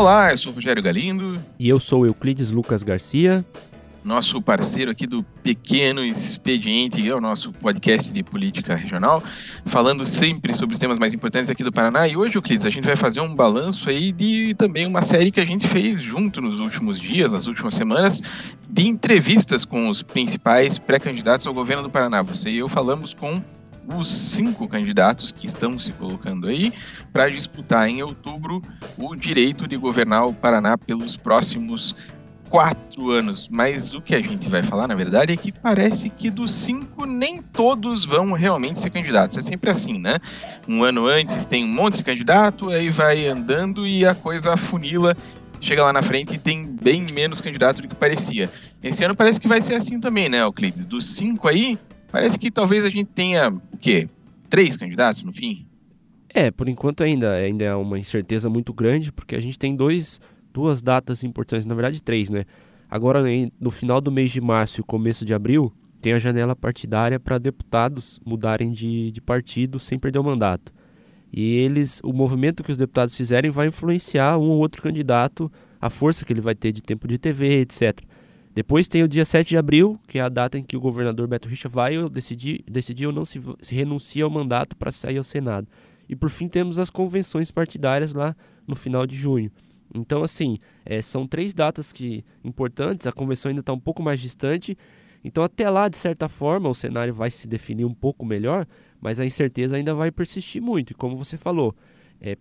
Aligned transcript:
Olá, 0.00 0.32
eu 0.32 0.38
sou 0.38 0.50
o 0.50 0.54
Rogério 0.54 0.82
Galindo. 0.82 1.38
E 1.58 1.68
eu 1.68 1.78
sou 1.78 2.06
Euclides 2.06 2.50
Lucas 2.50 2.82
Garcia. 2.82 3.44
Nosso 4.02 4.40
parceiro 4.40 4.90
aqui 4.90 5.06
do 5.06 5.22
Pequeno 5.42 6.02
Expediente, 6.02 7.06
é 7.06 7.14
o 7.14 7.20
nosso 7.20 7.52
podcast 7.52 8.10
de 8.10 8.22
política 8.22 8.74
regional, 8.74 9.22
falando 9.66 10.06
sempre 10.06 10.54
sobre 10.54 10.72
os 10.72 10.78
temas 10.78 10.98
mais 10.98 11.12
importantes 11.12 11.50
aqui 11.50 11.62
do 11.62 11.70
Paraná. 11.70 12.08
E 12.08 12.16
hoje, 12.16 12.38
Euclides, 12.38 12.64
a 12.64 12.70
gente 12.70 12.86
vai 12.86 12.96
fazer 12.96 13.20
um 13.20 13.34
balanço 13.34 13.90
aí 13.90 14.10
de 14.10 14.54
também 14.54 14.86
uma 14.86 15.02
série 15.02 15.30
que 15.30 15.38
a 15.38 15.44
gente 15.44 15.68
fez 15.68 16.00
junto 16.00 16.40
nos 16.40 16.60
últimos 16.60 16.98
dias, 16.98 17.30
nas 17.30 17.46
últimas 17.46 17.74
semanas, 17.74 18.22
de 18.70 18.88
entrevistas 18.88 19.66
com 19.66 19.86
os 19.90 20.02
principais 20.02 20.78
pré-candidatos 20.78 21.46
ao 21.46 21.52
governo 21.52 21.82
do 21.82 21.90
Paraná. 21.90 22.22
Você 22.22 22.48
e 22.48 22.56
eu 22.56 22.68
falamos 22.70 23.12
com 23.12 23.42
os 23.96 24.08
cinco 24.08 24.68
candidatos 24.68 25.32
que 25.32 25.46
estão 25.46 25.78
se 25.78 25.92
colocando 25.92 26.46
aí 26.46 26.72
para 27.12 27.28
disputar 27.28 27.88
em 27.88 28.02
outubro 28.02 28.62
o 28.96 29.14
direito 29.14 29.66
de 29.66 29.76
governar 29.76 30.26
o 30.26 30.34
Paraná 30.34 30.76
pelos 30.76 31.16
próximos 31.16 31.94
quatro 32.50 33.10
anos. 33.10 33.48
Mas 33.48 33.94
o 33.94 34.02
que 34.02 34.14
a 34.14 34.20
gente 34.20 34.48
vai 34.48 34.62
falar, 34.62 34.88
na 34.88 34.94
verdade, 34.94 35.32
é 35.32 35.36
que 35.36 35.52
parece 35.52 36.10
que 36.10 36.28
dos 36.28 36.50
cinco, 36.50 37.06
nem 37.06 37.40
todos 37.40 38.04
vão 38.04 38.32
realmente 38.32 38.80
ser 38.80 38.90
candidatos. 38.90 39.38
É 39.38 39.42
sempre 39.42 39.70
assim, 39.70 39.98
né? 39.98 40.18
Um 40.68 40.82
ano 40.82 41.06
antes 41.06 41.46
tem 41.46 41.64
um 41.64 41.68
monte 41.68 41.98
de 41.98 42.02
candidato, 42.02 42.68
aí 42.68 42.90
vai 42.90 43.26
andando 43.26 43.86
e 43.86 44.04
a 44.04 44.14
coisa 44.14 44.56
funila. 44.56 45.16
Chega 45.60 45.84
lá 45.84 45.92
na 45.92 46.02
frente 46.02 46.34
e 46.34 46.38
tem 46.38 46.64
bem 46.64 47.06
menos 47.12 47.40
candidato 47.40 47.82
do 47.82 47.88
que 47.88 47.94
parecia. 47.94 48.50
Esse 48.82 49.04
ano 49.04 49.14
parece 49.14 49.38
que 49.38 49.46
vai 49.46 49.60
ser 49.60 49.74
assim 49.74 50.00
também, 50.00 50.28
né, 50.28 50.40
Euclides? 50.40 50.86
Dos 50.86 51.04
cinco 51.04 51.46
aí, 51.46 51.78
Parece 52.10 52.38
que 52.38 52.50
talvez 52.50 52.84
a 52.84 52.90
gente 52.90 53.08
tenha 53.08 53.50
o 53.50 53.76
quê? 53.78 54.08
Três 54.48 54.76
candidatos 54.76 55.22
no 55.22 55.32
fim? 55.32 55.66
É, 56.28 56.50
por 56.50 56.68
enquanto 56.68 57.02
ainda, 57.02 57.32
ainda 57.32 57.64
é 57.64 57.74
uma 57.74 57.98
incerteza 57.98 58.48
muito 58.48 58.72
grande, 58.72 59.12
porque 59.12 59.34
a 59.34 59.40
gente 59.40 59.58
tem 59.58 59.74
dois, 59.74 60.20
duas 60.52 60.80
datas 60.80 61.24
importantes, 61.24 61.66
na 61.66 61.74
verdade 61.74 62.02
três, 62.02 62.30
né? 62.30 62.44
Agora, 62.88 63.22
no 63.60 63.70
final 63.70 64.00
do 64.00 64.10
mês 64.10 64.30
de 64.30 64.40
março 64.40 64.80
e 64.80 64.84
começo 64.84 65.24
de 65.24 65.32
abril, 65.32 65.72
tem 66.00 66.12
a 66.12 66.18
janela 66.18 66.56
partidária 66.56 67.20
para 67.20 67.38
deputados 67.38 68.20
mudarem 68.24 68.70
de, 68.70 69.12
de 69.12 69.20
partido 69.20 69.78
sem 69.78 69.98
perder 69.98 70.18
o 70.18 70.24
mandato. 70.24 70.72
E 71.32 71.56
eles, 71.58 72.00
o 72.02 72.12
movimento 72.12 72.64
que 72.64 72.72
os 72.72 72.76
deputados 72.76 73.16
fizerem 73.16 73.50
vai 73.50 73.68
influenciar 73.68 74.36
um 74.38 74.50
ou 74.50 74.58
outro 74.58 74.82
candidato, 74.82 75.50
a 75.80 75.88
força 75.88 76.24
que 76.24 76.32
ele 76.32 76.40
vai 76.40 76.54
ter 76.54 76.72
de 76.72 76.82
tempo 76.82 77.06
de 77.06 77.18
TV, 77.18 77.60
etc. 77.60 78.00
Depois 78.54 78.88
tem 78.88 79.02
o 79.02 79.08
dia 79.08 79.24
7 79.24 79.48
de 79.48 79.56
abril, 79.56 79.98
que 80.08 80.18
é 80.18 80.22
a 80.22 80.28
data 80.28 80.58
em 80.58 80.62
que 80.62 80.76
o 80.76 80.80
governador 80.80 81.26
Beto 81.28 81.48
Richa 81.48 81.68
vai 81.68 81.96
decidir, 82.08 82.64
decidir 82.68 83.06
ou 83.06 83.12
não 83.12 83.24
se, 83.24 83.40
se 83.60 83.74
renuncia 83.74 84.24
ao 84.24 84.30
mandato 84.30 84.76
para 84.76 84.90
sair 84.90 85.18
ao 85.18 85.24
Senado. 85.24 85.68
E 86.08 86.16
por 86.16 86.28
fim 86.28 86.48
temos 86.48 86.78
as 86.78 86.90
convenções 86.90 87.50
partidárias 87.52 88.12
lá 88.12 88.34
no 88.66 88.74
final 88.74 89.06
de 89.06 89.14
junho. 89.14 89.50
Então, 89.94 90.22
assim, 90.22 90.58
é, 90.84 91.00
são 91.00 91.26
três 91.26 91.54
datas 91.54 91.92
que 91.92 92.24
importantes, 92.44 93.06
a 93.06 93.12
convenção 93.12 93.48
ainda 93.48 93.60
está 93.60 93.72
um 93.72 93.78
pouco 93.78 94.02
mais 94.02 94.20
distante. 94.20 94.76
Então, 95.22 95.44
até 95.44 95.68
lá, 95.68 95.88
de 95.88 95.96
certa 95.96 96.28
forma, 96.28 96.68
o 96.68 96.74
cenário 96.74 97.12
vai 97.14 97.30
se 97.30 97.46
definir 97.46 97.84
um 97.84 97.94
pouco 97.94 98.24
melhor, 98.24 98.66
mas 99.00 99.20
a 99.20 99.26
incerteza 99.26 99.76
ainda 99.76 99.94
vai 99.94 100.10
persistir 100.10 100.62
muito. 100.62 100.90
E 100.90 100.94
como 100.94 101.16
você 101.16 101.36
falou, 101.36 101.74
é, 102.20 102.36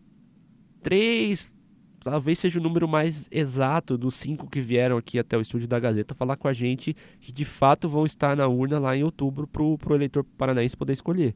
três, 0.82 1.56
talvez 2.04 2.40
seja 2.40 2.60
o 2.60 2.64
número 2.64 2.88
mais 2.88 3.28
exato 3.32 3.98
dos 3.98 4.16
cinco 4.16 4.50
que 4.50 4.62
vieram 4.62 4.98
aqui 4.98 5.20
até 5.20 5.38
o 5.38 5.42
estúdio 5.42 5.68
da 5.68 5.80
Gazeta 5.80 6.16
falar 6.16 6.36
com 6.36 6.48
a 6.48 6.54
gente 6.54 6.96
que 7.20 7.32
de 7.32 7.46
fato 7.46 7.88
vão 7.88 8.06
estar 8.06 8.36
na 8.36 8.48
urna 8.48 8.80
lá 8.80 8.96
em 8.96 9.04
outubro 9.04 9.48
para 9.48 9.64
o 9.64 9.96
eleitor 9.96 10.24
paranaense 10.38 10.78
poder 10.78 10.94
escolher. 10.94 11.36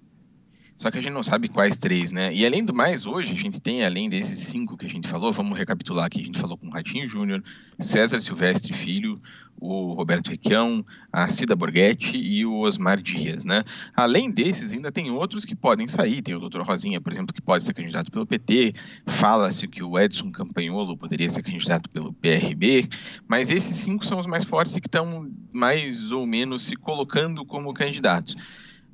Só 0.76 0.90
que 0.90 0.98
a 0.98 1.02
gente 1.02 1.14
não 1.14 1.24
sabe 1.24 1.48
quais 1.48 1.78
três, 1.78 2.12
né? 2.12 2.34
E 2.34 2.46
além 2.46 2.66
do 2.66 2.74
mais, 2.74 3.06
hoje 3.06 3.32
a 3.32 3.36
gente 3.36 3.60
tem, 3.60 3.86
além 3.86 4.10
desses 4.10 4.40
cinco 4.40 4.76
que 4.76 4.86
a 4.86 4.90
gente 4.90 5.08
falou, 5.08 5.32
vamos 5.32 5.58
recapitular 5.58 6.06
aqui. 6.06 6.22
A 6.22 6.26
gente 6.26 6.40
falou 6.40 6.58
com 6.58 6.68
o 6.68 6.72
Ratinho 6.72 7.08
Júnior, 7.08 7.44
César 7.80 8.20
Silvestre 8.20 8.74
Filho, 8.74 9.22
o 9.60 9.94
Roberto 9.94 10.30
Requião, 10.30 10.84
a 11.12 11.30
Cida 11.30 11.56
Borghetti 11.56 12.18
e 12.18 12.46
o 12.46 12.60
Osmar 12.60 13.02
Dias, 13.02 13.46
né? 13.46 13.64
Além 13.96 14.30
desses, 14.30 14.72
ainda 14.72 14.92
tem 14.92 15.10
outros 15.12 15.46
que 15.46 15.56
podem 15.56 15.88
sair. 15.88 16.22
Tem 16.22 16.36
o 16.36 16.50
Dr. 16.50 16.62
Rosinha, 16.62 17.00
por 17.00 17.14
exemplo, 17.14 17.34
que 17.34 17.42
pode 17.42 17.64
ser 17.64 17.74
candidato 17.74 18.12
pelo 18.12 18.26
PT. 18.26 18.74
Fala-se 19.06 19.68
que 19.68 19.84
o 19.84 19.98
Edson 19.98 20.32
Campanholo 20.32 20.98
poderia 20.98 21.30
ser 21.30 21.44
candidato 21.44 21.90
pelo 21.90 22.12
PRB. 22.14 22.90
Mas 23.28 23.50
esses 23.50 23.78
cinco 23.78 24.06
são 24.06 24.20
os 24.20 24.28
mais 24.28 24.44
fortes 24.44 24.76
e 24.76 24.82
que 24.82 24.88
estão 24.88 25.32
mais 25.54 26.12
ou 26.12 26.26
menos 26.26 26.64
se 26.64 26.76
colocando 26.76 27.46
como 27.46 27.74
candidatos. 27.74 28.36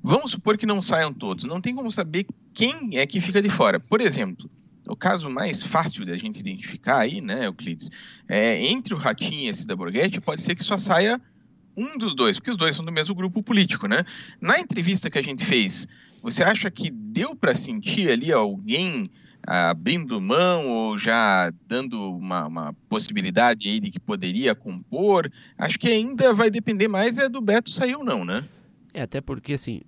Vamos 0.01 0.31
supor 0.31 0.57
que 0.57 0.65
não 0.65 0.81
saiam 0.81 1.13
todos. 1.13 1.43
Não 1.43 1.61
tem 1.61 1.75
como 1.75 1.91
saber 1.91 2.25
quem 2.53 2.97
é 2.97 3.05
que 3.05 3.21
fica 3.21 3.41
de 3.41 3.49
fora. 3.49 3.79
Por 3.79 4.01
exemplo, 4.01 4.49
o 4.87 4.95
caso 4.95 5.29
mais 5.29 5.63
fácil 5.63 6.05
da 6.05 6.17
gente 6.17 6.39
identificar 6.39 6.99
aí, 6.99 7.21
né, 7.21 7.45
Euclides, 7.45 7.89
é 8.27 8.65
entre 8.65 8.93
o 8.93 8.97
Ratinho 8.97 9.41
e 9.41 9.49
a 9.49 9.53
Cida 9.53 9.75
Borghetti, 9.75 10.19
pode 10.19 10.41
ser 10.41 10.55
que 10.55 10.63
só 10.63 10.77
saia 10.77 11.21
um 11.77 11.97
dos 11.97 12.15
dois, 12.15 12.37
porque 12.37 12.51
os 12.51 12.57
dois 12.57 12.75
são 12.75 12.83
do 12.83 12.91
mesmo 12.91 13.15
grupo 13.15 13.41
político, 13.41 13.87
né? 13.87 14.03
Na 14.41 14.59
entrevista 14.59 15.09
que 15.09 15.17
a 15.17 15.23
gente 15.23 15.45
fez, 15.45 15.87
você 16.21 16.43
acha 16.43 16.69
que 16.69 16.89
deu 16.89 17.35
para 17.35 17.55
sentir 17.55 18.09
ali 18.09 18.31
alguém 18.31 19.09
abrindo 19.47 20.19
mão 20.19 20.67
ou 20.67 20.97
já 20.97 21.51
dando 21.67 22.17
uma, 22.17 22.47
uma, 22.47 22.73
possibilidade 22.89 23.69
aí 23.69 23.79
de 23.79 23.91
que 23.91 23.99
poderia 23.99 24.53
compor? 24.53 25.31
Acho 25.57 25.79
que 25.79 25.87
ainda 25.87 26.33
vai 26.33 26.49
depender 26.49 26.87
mais 26.87 27.17
é 27.17 27.29
do 27.29 27.39
Beto 27.39 27.69
sair 27.69 27.95
ou 27.95 28.03
não, 28.03 28.25
né? 28.25 28.43
É, 28.93 29.01
até 29.01 29.21
porque, 29.21 29.53
assim, 29.53 29.81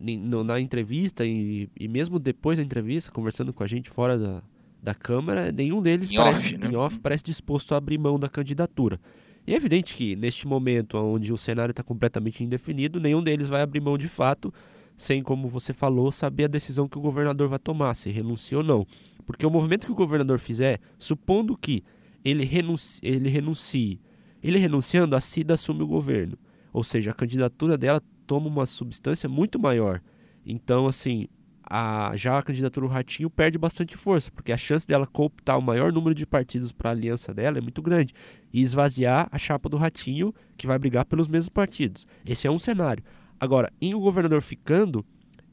na 0.00 0.60
entrevista 0.60 1.24
e, 1.24 1.68
e 1.78 1.88
mesmo 1.88 2.18
depois 2.18 2.58
da 2.58 2.64
entrevista, 2.64 3.10
conversando 3.10 3.52
com 3.52 3.62
a 3.62 3.66
gente 3.66 3.88
fora 3.88 4.18
da, 4.18 4.42
da 4.82 4.94
Câmara, 4.94 5.50
nenhum 5.52 5.80
deles 5.80 6.10
em 6.10 6.16
parece, 6.16 6.54
off, 6.54 6.58
né? 6.58 6.76
off 6.76 7.00
parece 7.00 7.24
disposto 7.24 7.74
a 7.74 7.78
abrir 7.78 7.98
mão 7.98 8.18
da 8.18 8.28
candidatura. 8.28 9.00
E 9.46 9.54
é 9.54 9.56
evidente 9.56 9.96
que, 9.96 10.14
neste 10.14 10.46
momento, 10.46 10.98
onde 10.98 11.32
o 11.32 11.38
cenário 11.38 11.72
está 11.72 11.82
completamente 11.82 12.44
indefinido, 12.44 13.00
nenhum 13.00 13.22
deles 13.22 13.48
vai 13.48 13.62
abrir 13.62 13.80
mão 13.80 13.96
de 13.96 14.06
fato, 14.06 14.52
sem, 14.96 15.22
como 15.22 15.48
você 15.48 15.72
falou, 15.72 16.12
saber 16.12 16.44
a 16.44 16.48
decisão 16.48 16.88
que 16.88 16.98
o 16.98 17.00
governador 17.00 17.48
vai 17.48 17.58
tomar, 17.58 17.94
se 17.94 18.10
renuncia 18.10 18.58
ou 18.58 18.64
não. 18.64 18.86
Porque 19.24 19.46
o 19.46 19.50
movimento 19.50 19.86
que 19.86 19.92
o 19.92 19.94
governador 19.96 20.38
fizer, 20.38 20.78
supondo 20.98 21.56
que 21.56 21.82
ele 22.24 22.44
renuncie, 22.44 23.00
ele, 23.02 23.30
renuncie, 23.30 24.00
ele 24.42 24.58
renunciando, 24.58 25.16
a 25.16 25.20
Cida 25.20 25.54
assume 25.54 25.82
o 25.82 25.86
governo. 25.86 26.36
Ou 26.72 26.84
seja, 26.84 27.12
a 27.12 27.14
candidatura 27.14 27.78
dela 27.78 28.02
toma 28.28 28.46
uma 28.46 28.66
substância 28.66 29.28
muito 29.28 29.58
maior. 29.58 30.02
Então, 30.44 30.86
assim, 30.86 31.26
a, 31.64 32.12
já 32.14 32.38
a 32.38 32.42
candidatura 32.42 32.86
do 32.86 32.92
Ratinho 32.92 33.30
perde 33.30 33.58
bastante 33.58 33.96
força, 33.96 34.30
porque 34.30 34.52
a 34.52 34.58
chance 34.58 34.86
dela 34.86 35.06
cooptar 35.06 35.58
o 35.58 35.62
maior 35.62 35.90
número 35.90 36.14
de 36.14 36.26
partidos 36.26 36.70
para 36.70 36.90
a 36.90 36.92
aliança 36.92 37.32
dela 37.32 37.56
é 37.56 37.60
muito 37.60 37.80
grande 37.80 38.12
e 38.52 38.60
esvaziar 38.60 39.28
a 39.32 39.38
chapa 39.38 39.68
do 39.68 39.78
Ratinho, 39.78 40.34
que 40.58 40.66
vai 40.66 40.78
brigar 40.78 41.06
pelos 41.06 41.26
mesmos 41.26 41.48
partidos. 41.48 42.06
Esse 42.24 42.46
é 42.46 42.50
um 42.50 42.58
cenário. 42.58 43.02
Agora, 43.40 43.72
em 43.80 43.94
o 43.94 44.00
governador 44.00 44.42
ficando, 44.42 45.04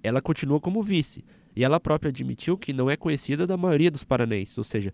ela 0.03 0.22
continua 0.22 0.59
como 0.59 0.84
vice. 0.84 1.24
E 1.56 1.64
ela 1.64 1.80
própria 1.80 2.09
admitiu 2.09 2.58
que 2.58 2.74
não 2.74 2.90
é 2.90 2.97
conhecida 2.97 3.47
da 3.47 3.56
maioria 3.56 3.90
dos 3.90 4.03
paranenses, 4.03 4.58
ou 4.58 4.64
seja, 4.66 4.94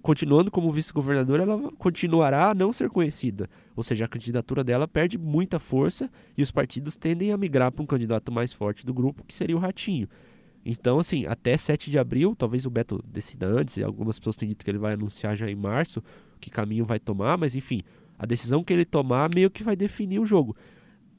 continuando 0.00 0.50
como 0.50 0.72
vice-governadora, 0.72 1.42
ela 1.42 1.72
continuará 1.72 2.50
a 2.50 2.54
não 2.54 2.72
ser 2.72 2.88
conhecida. 2.88 3.48
Ou 3.74 3.82
seja, 3.82 4.04
a 4.04 4.08
candidatura 4.08 4.62
dela 4.62 4.86
perde 4.86 5.18
muita 5.18 5.58
força 5.58 6.10
e 6.36 6.42
os 6.42 6.50
partidos 6.50 6.96
tendem 6.96 7.32
a 7.32 7.36
migrar 7.36 7.72
para 7.72 7.82
um 7.82 7.86
candidato 7.86 8.30
mais 8.30 8.52
forte 8.52 8.86
do 8.86 8.94
grupo, 8.94 9.24
que 9.24 9.34
seria 9.34 9.56
o 9.56 9.58
Ratinho. 9.58 10.08
Então, 10.64 10.98
assim, 10.98 11.26
até 11.26 11.56
7 11.56 11.90
de 11.90 11.98
abril, 11.98 12.36
talvez 12.36 12.64
o 12.66 12.70
Beto 12.70 13.02
decida 13.04 13.46
antes, 13.46 13.76
e 13.76 13.82
algumas 13.82 14.18
pessoas 14.18 14.36
têm 14.36 14.48
dito 14.48 14.64
que 14.64 14.70
ele 14.70 14.78
vai 14.78 14.94
anunciar 14.94 15.36
já 15.36 15.50
em 15.50 15.56
março 15.56 16.02
que 16.40 16.50
caminho 16.50 16.84
vai 16.84 16.98
tomar, 16.98 17.38
mas 17.38 17.54
enfim, 17.54 17.80
a 18.18 18.26
decisão 18.26 18.62
que 18.64 18.72
ele 18.72 18.84
tomar 18.84 19.32
meio 19.32 19.50
que 19.50 19.62
vai 19.62 19.76
definir 19.76 20.20
o 20.20 20.26
jogo. 20.26 20.56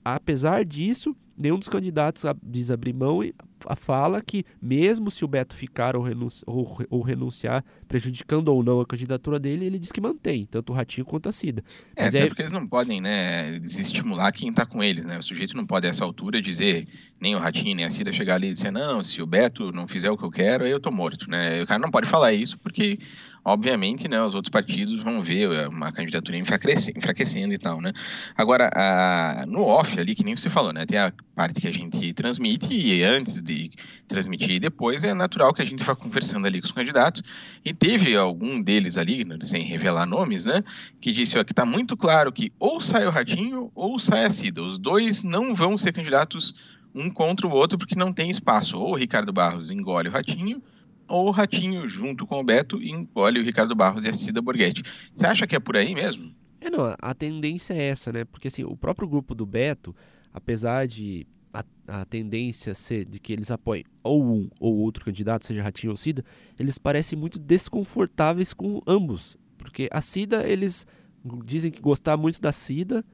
Apesar 0.04 0.66
disso, 0.66 1.16
nenhum 1.38 1.58
dos 1.58 1.70
candidatos 1.70 2.24
diz 2.42 2.72
abrir 2.72 2.94
mão 2.94 3.24
e 3.24 3.34
fala 3.76 4.22
que, 4.22 4.46
mesmo 4.62 5.10
se 5.10 5.24
o 5.24 5.28
Beto 5.28 5.56
ficar 5.56 5.96
ou, 5.96 6.04
renunci 6.04 6.44
ou, 6.46 6.86
ou, 6.90 7.02
renunciar, 7.02 7.64
prejudicando 7.88 8.50
ou 8.50 8.62
não 8.62 8.82
a 8.82 8.86
candidatura 8.86 9.40
dele, 9.40 9.66
ele 9.66 9.80
diz 9.80 9.92
que 9.92 10.02
mantém, 10.02 10.46
tanto 10.46 10.72
o 10.72 10.76
Ratinho 10.76 11.06
quanto 11.06 11.30
a 11.30 11.32
Cida. 11.32 11.64
É, 11.96 12.04
Mas 12.04 12.16
até 12.16 12.26
é... 12.26 12.28
porque 12.28 12.42
eles 12.42 12.52
não 12.52 12.68
podem 12.68 13.00
né, 13.00 13.58
desestimular 13.60 14.34
quem 14.34 14.50
está 14.50 14.66
com 14.66 14.84
eles. 14.84 15.06
Né? 15.06 15.18
O 15.18 15.24
sujeito 15.24 15.56
não 15.56 15.66
pode, 15.66 15.88
a 15.88 15.90
essa 15.90 16.04
altura, 16.04 16.42
dizer, 16.42 16.88
nem 17.20 17.36
o 17.36 17.40
Ratinho, 17.40 17.76
nem 17.76 17.86
a 17.86 17.92
Cida, 17.92 18.12
chegar 18.12 18.36
ali 18.36 18.50
e 18.50 18.54
dizer, 18.54 18.72
não, 18.72 19.02
se 19.02 19.22
o 19.22 19.26
Beto 19.26 19.72
não 19.72 19.88
fizer 19.88 20.12
o 20.12 20.18
que 20.18 20.26
eu 20.26 20.32
quero, 20.32 20.66
aí 20.66 20.72
eu 20.72 20.80
tô 20.80 20.92
morto. 20.92 21.30
Né? 21.30 21.62
O 21.64 21.66
cara 21.68 21.80
não 21.80 21.92
pode 21.92 22.08
falar 22.10 22.34
isso 22.34 22.58
porque 22.60 23.00
obviamente, 23.46 24.08
né, 24.08 24.22
os 24.24 24.34
outros 24.34 24.50
partidos 24.50 25.02
vão 25.04 25.22
ver 25.22 25.52
eh, 25.52 25.68
uma 25.68 25.92
candidatura 25.92 26.38
enfraquecendo, 26.38 26.98
enfraquecendo 26.98 27.54
e 27.54 27.58
tal, 27.58 27.82
né? 27.82 27.92
Agora, 28.38 28.70
a, 28.74 29.46
no 29.46 29.64
off 29.64 30.00
ali, 30.00 30.16
que 30.16 30.24
nem 30.24 30.36
você 30.36 30.50
falou, 30.50 30.72
né, 30.72 30.86
tem 30.86 30.98
a 30.98 31.12
parte 31.36 31.60
que 31.60 31.68
a 31.68 31.74
gente 31.74 32.14
transmite 32.14 32.74
e 32.74 33.04
antes 33.04 33.42
de 33.42 33.72
transmitir 34.08 34.52
e 34.52 34.60
depois 34.60 35.04
é 35.04 35.14
natural 35.14 35.54
que 35.54 35.62
a 35.62 35.66
gente 35.66 35.84
vá 35.84 35.96
conversando 35.96 36.46
ali 36.48 36.62
com 36.62 36.66
os 36.66 36.72
candidatos. 36.72 37.22
E 37.66 37.74
teve 37.74 38.16
algum 38.16 38.62
deles 38.62 38.98
ali, 38.98 39.26
né, 39.26 39.38
sem 39.42 39.64
revelar 39.64 40.06
nomes, 40.06 40.46
né, 40.46 40.64
que 41.02 41.12
disse 41.12 41.38
ó, 41.38 41.44
que 41.44 41.52
está 41.52 41.66
muito 41.66 41.98
claro 41.98 42.32
que 42.32 42.52
ou 42.60 42.80
sai 42.80 43.06
o 43.06 43.12
Ratinho 43.12 43.72
ou 43.76 44.00
sai 44.00 44.26
a 44.26 44.32
Cida, 44.32 44.62
os 44.62 44.78
dois 44.78 45.22
não 45.22 45.54
vão 45.54 45.78
ser 45.78 45.92
candidatos 45.92 46.54
um 46.96 47.10
contra 47.10 47.48
o 47.48 47.52
outro 47.52 47.78
porque 47.78 47.96
não 47.96 48.14
tem 48.14 48.30
espaço, 48.30 48.78
ou 48.78 48.92
o 48.92 48.96
Ricardo 48.96 49.34
Barros 49.34 49.72
engole 49.72 50.10
o 50.10 50.12
Ratinho 50.12 50.62
o 51.08 51.32
Ratinho, 51.32 51.88
junto 51.88 52.26
com 52.26 52.40
o 52.40 52.44
Beto, 52.44 52.82
engole 52.82 53.40
o 53.40 53.44
Ricardo 53.44 53.76
Barros 53.76 54.06
e 54.06 54.08
a 54.08 54.14
Cida 54.14 54.42
Borghetti. 54.42 54.84
Você 55.14 55.26
acha 55.26 55.48
que 55.48 55.56
é 55.56 55.60
por 55.60 55.78
aí 55.78 55.94
mesmo? 55.94 56.34
É, 56.62 56.70
não, 56.70 56.96
a 56.98 57.14
tendência 57.14 57.74
é 57.74 57.84
essa, 57.84 58.12
né? 58.12 58.24
Porque 58.26 58.48
assim, 58.48 58.64
o 58.64 58.76
próprio 58.76 59.08
grupo 59.08 59.36
do 59.36 59.46
Beto, 59.46 59.96
apesar 60.34 60.88
de 60.88 61.28
a, 61.54 61.64
a 61.88 62.06
tendência 62.06 62.74
ser 62.74 63.06
de 63.06 63.20
que 63.20 63.34
eles 63.34 63.52
apoiem 63.52 63.86
ou 64.02 64.24
um 64.24 64.50
ou 64.60 64.78
outro 64.78 65.06
candidato, 65.06 65.46
seja 65.46 65.62
Ratinho 65.62 65.92
ou 65.92 65.98
Cida, 65.98 66.24
eles 66.58 66.78
parecem 66.78 67.18
muito 67.18 67.38
desconfortáveis 67.38 68.54
com 68.54 68.82
ambos. 68.88 69.38
Porque 69.58 69.90
a 69.92 70.02
Cida, 70.02 70.48
eles 70.48 70.88
dizem 71.46 71.72
que 71.72 71.82
gostar 71.82 72.18
muito 72.18 72.42
da 72.42 72.52
Cida, 72.52 73.06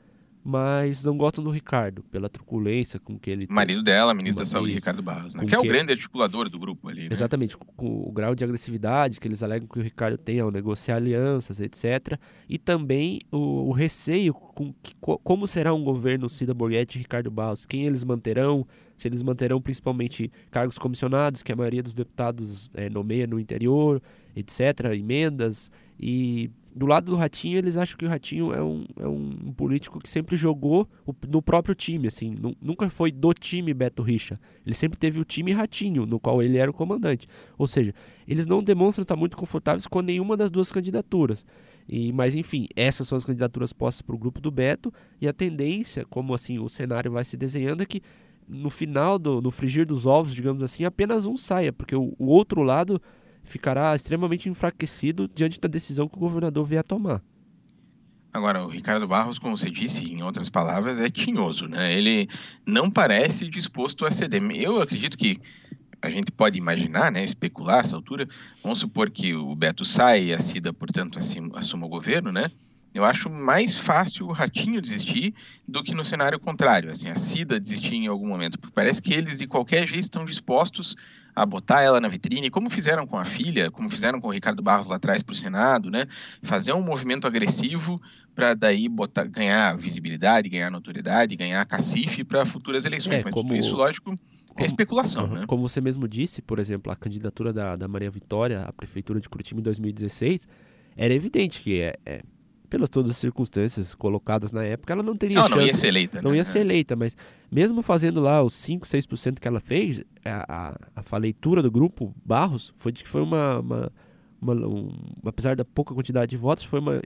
mas 0.49 1.03
não 1.03 1.15
gostam 1.15 1.43
do 1.43 1.51
Ricardo, 1.51 2.01
pela 2.05 2.27
truculência 2.27 2.99
com 2.99 3.19
que 3.19 3.29
ele. 3.29 3.45
Marido 3.47 3.83
dela, 3.83 4.15
ministro 4.15 4.43
da 4.43 4.49
Saúde, 4.49 4.73
Ricardo 4.73 5.03
Barros, 5.03 5.35
né? 5.35 5.45
que 5.45 5.53
é 5.53 5.59
o 5.59 5.63
grande 5.63 5.91
articulador 5.91 6.49
do 6.49 6.57
grupo 6.57 6.89
ali. 6.89 7.03
Né? 7.03 7.09
Exatamente, 7.11 7.55
com 7.55 8.01
o 8.07 8.11
grau 8.11 8.33
de 8.33 8.43
agressividade 8.43 9.19
que 9.19 9.27
eles 9.27 9.43
alegam 9.43 9.67
que 9.67 9.77
o 9.77 9.81
Ricardo 9.83 10.17
tem 10.17 10.39
ao 10.39 10.49
negociar 10.49 10.95
alianças, 10.95 11.61
etc. 11.61 12.17
E 12.49 12.57
também 12.57 13.19
o, 13.31 13.69
o 13.69 13.71
receio 13.71 14.33
com 14.33 14.73
que, 14.81 14.95
como 14.99 15.45
será 15.45 15.71
um 15.71 15.83
governo 15.83 16.27
Cida 16.27 16.51
Borghetti 16.51 16.97
e 16.97 17.01
Ricardo 17.01 17.29
Barros, 17.29 17.63
quem 17.63 17.85
eles 17.85 18.03
manterão, 18.03 18.65
se 18.97 19.07
eles 19.07 19.21
manterão 19.21 19.61
principalmente 19.61 20.31
cargos 20.49 20.79
comissionados, 20.79 21.43
que 21.43 21.51
a 21.51 21.55
maioria 21.55 21.83
dos 21.83 21.93
deputados 21.93 22.71
é, 22.73 22.89
nomeia 22.89 23.27
no 23.27 23.39
interior, 23.39 24.01
etc., 24.35 24.93
emendas, 24.97 25.69
e 25.99 26.49
do 26.73 26.85
lado 26.85 27.11
do 27.11 27.17
Ratinho, 27.17 27.57
eles 27.57 27.75
acham 27.75 27.97
que 27.97 28.05
o 28.05 28.07
Ratinho 28.07 28.53
é 28.53 28.63
um, 28.63 28.85
é 28.97 29.07
um 29.07 29.51
político 29.53 29.99
que 29.99 30.09
sempre 30.09 30.37
jogou 30.37 30.87
no 31.27 31.41
próprio 31.41 31.75
time, 31.75 32.07
assim, 32.07 32.37
nunca 32.61 32.89
foi 32.89 33.11
do 33.11 33.33
time 33.33 33.73
Beto 33.73 34.01
Richa. 34.01 34.39
Ele 34.65 34.75
sempre 34.75 34.97
teve 34.97 35.19
o 35.19 35.25
time 35.25 35.51
Ratinho, 35.51 36.05
no 36.05 36.19
qual 36.19 36.41
ele 36.41 36.57
era 36.57 36.71
o 36.71 36.73
comandante. 36.73 37.27
Ou 37.57 37.67
seja, 37.67 37.93
eles 38.27 38.47
não 38.47 38.63
demonstram 38.63 39.01
estar 39.01 39.15
muito 39.15 39.35
confortáveis 39.35 39.87
com 39.87 40.01
nenhuma 40.01 40.37
das 40.37 40.49
duas 40.49 40.71
candidaturas. 40.71 41.45
E, 41.87 42.13
mas 42.13 42.35
enfim, 42.35 42.67
essas 42.75 43.07
são 43.07 43.17
as 43.17 43.25
candidaturas 43.25 43.73
postas 43.73 44.01
para 44.01 44.15
o 44.15 44.19
grupo 44.19 44.39
do 44.39 44.51
Beto 44.51 44.93
e 45.19 45.27
a 45.27 45.33
tendência, 45.33 46.05
como 46.05 46.33
assim 46.33 46.59
o 46.59 46.69
cenário 46.69 47.11
vai 47.11 47.25
se 47.25 47.35
desenhando, 47.35 47.81
é 47.81 47.85
que 47.85 48.01
no 48.47 48.69
final 48.69 49.19
do 49.19 49.41
no 49.41 49.51
frigir 49.51 49.85
dos 49.85 50.05
ovos, 50.05 50.33
digamos 50.33 50.63
assim, 50.63 50.83
apenas 50.83 51.25
um 51.25 51.35
saia, 51.35 51.73
porque 51.73 51.95
o, 51.95 52.13
o 52.17 52.27
outro 52.27 52.61
lado 52.61 53.01
ficará 53.49 53.95
extremamente 53.95 54.47
enfraquecido 54.47 55.29
diante 55.33 55.59
da 55.59 55.67
decisão 55.67 56.07
que 56.07 56.15
o 56.15 56.19
governador 56.19 56.65
vier 56.65 56.79
a 56.79 56.83
tomar. 56.83 57.21
Agora, 58.31 58.63
o 58.63 58.69
Ricardo 58.69 59.07
Barros, 59.07 59.39
como 59.39 59.57
você 59.57 59.71
disse, 59.71 60.05
em 60.05 60.21
outras 60.21 60.49
palavras, 60.49 60.99
é 60.99 61.09
tinhoso, 61.09 61.67
né? 61.67 61.91
Ele 61.91 62.29
não 62.63 62.89
parece 62.89 63.49
disposto 63.49 64.05
a 64.05 64.11
ceder. 64.11 64.41
Eu 64.55 64.79
acredito 64.79 65.17
que 65.17 65.41
a 66.01 66.09
gente 66.09 66.31
pode 66.31 66.57
imaginar, 66.57 67.11
né, 67.11 67.23
especular 67.23 67.83
essa 67.83 67.95
altura, 67.95 68.27
vamos 68.63 68.79
supor 68.79 69.09
que 69.09 69.33
o 69.33 69.55
Beto 69.55 69.83
sai 69.83 70.25
e 70.25 70.33
a 70.33 70.39
Cida, 70.39 70.71
portanto, 70.71 71.19
assuma 71.55 71.85
o 71.87 71.89
governo, 71.89 72.31
né? 72.31 72.49
Eu 72.93 73.05
acho 73.05 73.29
mais 73.29 73.77
fácil 73.77 74.27
o 74.27 74.31
Ratinho 74.31 74.81
desistir 74.81 75.33
do 75.67 75.83
que 75.83 75.93
no 75.93 76.03
cenário 76.03 76.39
contrário, 76.39 76.91
assim, 76.91 77.07
a 77.09 77.15
Cida 77.15 77.59
desistir 77.59 77.95
em 77.95 78.07
algum 78.07 78.27
momento, 78.27 78.59
porque 78.59 78.73
parece 78.73 79.01
que 79.01 79.13
eles 79.13 79.37
de 79.37 79.45
qualquer 79.45 79.85
jeito 79.85 80.03
estão 80.03 80.25
dispostos 80.25 80.95
a 81.35 81.45
botar 81.45 81.81
ela 81.81 82.01
na 82.01 82.07
vitrine, 82.07 82.49
como 82.49 82.69
fizeram 82.69 83.07
com 83.07 83.17
a 83.17 83.23
filha, 83.23 83.71
como 83.71 83.89
fizeram 83.89 84.19
com 84.19 84.27
o 84.27 84.31
Ricardo 84.31 84.61
Barros 84.61 84.87
lá 84.87 84.95
atrás 84.95 85.23
para 85.23 85.33
o 85.33 85.35
Senado, 85.35 85.89
né? 85.89 86.05
Fazer 86.41 86.73
um 86.73 86.81
movimento 86.81 87.27
agressivo 87.27 88.01
para 88.35 88.53
daí 88.53 88.89
botar, 88.89 89.25
ganhar 89.25 89.77
visibilidade, 89.77 90.49
ganhar 90.49 90.69
notoriedade, 90.69 91.35
ganhar 91.35 91.63
cacife 91.65 92.23
para 92.23 92.45
futuras 92.45 92.85
eleições. 92.85 93.21
É, 93.21 93.23
Mas 93.23 93.33
como... 93.33 93.55
isso, 93.55 93.75
lógico, 93.75 94.17
é 94.57 94.65
especulação, 94.65 95.25
uhum. 95.25 95.33
né? 95.35 95.45
Como 95.47 95.67
você 95.67 95.79
mesmo 95.79 96.07
disse, 96.07 96.41
por 96.41 96.59
exemplo, 96.59 96.91
a 96.91 96.95
candidatura 96.95 97.53
da, 97.53 97.75
da 97.75 97.87
Maria 97.87 98.11
Vitória 98.11 98.63
à 98.63 98.73
prefeitura 98.73 99.21
de 99.21 99.29
Curitiba 99.29 99.59
em 99.59 99.63
2016 99.63 100.47
era 100.97 101.13
evidente 101.13 101.61
que 101.61 101.79
é, 101.79 101.95
é 102.05 102.23
pelas 102.69 102.89
todas 102.89 103.11
as 103.11 103.17
circunstâncias 103.17 103.95
colocadas 103.95 104.51
na 104.51 104.63
época, 104.63 104.93
ela 104.93 105.03
não 105.03 105.15
teria 105.15 105.37
não, 105.37 105.43
chance. 105.43 105.55
Não 105.55 105.65
ia 105.65 105.75
ser 105.75 105.87
eleita, 105.87 106.21
Não 106.21 106.31
né? 106.31 106.37
ia 106.37 106.45
ser 106.45 106.59
eleita, 106.59 106.95
mas 106.95 107.17
mesmo 107.51 107.81
fazendo 107.81 108.21
lá 108.21 108.41
os 108.43 108.53
5, 108.53 108.85
6% 108.85 109.39
que 109.39 109.47
ela 109.47 109.59
fez, 109.59 110.03
a, 110.23 110.73
a, 110.95 111.05
a 111.11 111.17
leitura 111.17 111.61
do 111.61 111.71
grupo 111.71 112.13
Barros 112.23 112.73
foi 112.77 112.91
de 112.91 113.03
que 113.03 113.09
foi 113.09 113.21
uma, 113.21 113.59
uma, 113.59 113.91
uma 114.41 114.53
um, 114.67 114.89
apesar 115.25 115.55
da 115.55 115.65
pouca 115.65 115.93
quantidade 115.93 116.29
de 116.29 116.37
votos, 116.37 116.63
foi, 116.63 116.79
uma, 116.79 117.01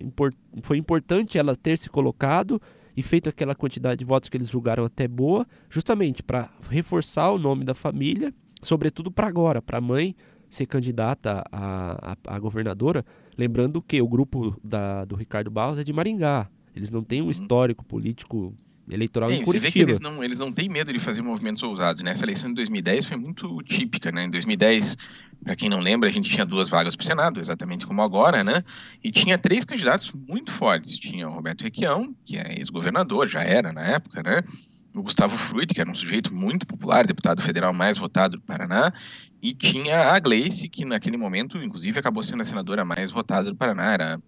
foi 0.62 0.77
importante 0.77 1.38
ela 1.38 1.56
ter 1.56 1.77
se 1.77 1.89
colocado 1.89 2.62
e 2.95 3.01
feito 3.01 3.30
aquela 3.30 3.56
quantidade 3.56 4.00
de 4.00 4.06
votos 4.06 4.30
que 4.30 4.38
eles 4.38 4.50
julgaram 4.50 4.86
até 4.86 5.07
boa, 5.07 5.48
justamente 5.69 6.21
para 6.21 6.50
reforçar 6.69 7.31
o 7.31 7.39
nome 7.39 7.63
da 7.63 7.74
família, 7.74 8.33
sobretudo 8.62 9.09
para 9.09 9.27
agora, 9.27 9.62
para 9.62 9.80
a 9.80 9.81
mãe 9.81 10.16
ser 10.56 10.66
candidata 10.66 11.44
a, 11.52 12.14
a, 12.14 12.36
a, 12.36 12.40
governadora, 12.40 13.06
lembrando 13.38 13.82
que 13.82 14.02
o 14.02 14.08
grupo 14.08 14.56
da, 14.64 15.06
do 15.06 15.16
Ricardo 15.16 15.50
Barros 15.50 15.80
é 15.80 15.84
de 15.84 15.94
Maringá. 15.94 16.48
Eles 16.76 16.92
não 16.92 17.04
têm 17.04 17.22
um 17.22 17.26
uhum. 17.26 17.32
histórico 17.32 17.86
político 17.86 18.54
eleitoral 18.90 19.30
é, 19.30 19.36
em 19.36 19.44
Curitiba. 19.44 19.62
Você 19.62 19.68
vê 19.68 19.72
que 19.72 19.80
eles 19.80 20.00
não, 20.00 20.24
eles 20.24 20.40
não 20.40 20.52
têm 20.52 20.68
medo 20.68 20.92
de 20.92 21.00
fazer 21.00 21.22
movimentos 21.22 21.62
ousados. 21.64 22.02
Né? 22.02 22.12
Essa 22.12 22.26
eleição 22.26 22.50
de 22.50 22.56
2010 22.56 23.06
foi 23.06 23.18
muito 23.18 23.62
típica. 23.64 24.12
Né? 24.12 24.26
Em 24.26 24.30
2010, 24.30 24.98
para 25.44 25.56
quem 25.56 25.70
não 25.70 25.80
lembra, 25.80 26.10
a 26.10 26.12
gente 26.12 26.30
tinha 26.30 26.46
duas 26.46 26.70
vagas 26.70 26.96
para 26.96 27.04
o 27.04 27.06
Senado, 27.06 27.40
exatamente 27.40 27.86
como 27.86 28.02
agora, 28.02 28.44
né? 28.44 28.64
e 29.04 29.12
tinha 29.12 29.38
três 29.38 29.66
candidatos 29.66 30.12
muito 30.12 30.52
fortes. 30.52 30.98
Tinha 30.98 31.28
o 31.28 31.34
Roberto 31.34 31.64
Requião, 31.64 32.14
que 32.26 32.38
é 32.38 32.58
ex-governador, 32.58 33.28
já 33.28 33.44
era 33.44 33.72
na 33.72 33.82
época, 33.82 34.22
né? 34.24 34.44
O 34.94 35.01
Gustavo 35.01 35.38
Fruit, 35.38 35.74
que 35.74 35.81
era 35.81 35.90
um 35.90 35.95
sujeito 35.95 36.34
muito 36.34 36.68
popular, 36.68 37.06
deputado 37.06 37.42
federal 37.42 37.74
mais 37.74 37.98
votado 37.98 38.38
do 38.38 38.44
Paraná, 38.44 38.94
e 39.42 39.54
tinha 39.54 40.12
a 40.12 40.19
Gleice, 40.19 40.69
que 40.69 40.86
naquele 40.86 41.18
momento, 41.18 41.57
inclusive, 41.57 42.00
acabou 42.00 42.22
sendo 42.22 42.42
a 42.42 42.45
senadora 42.45 42.86
mais 42.86 43.12
votada 43.12 43.50
do 43.50 43.56
Paraná, 43.56 43.94
era 43.94 44.19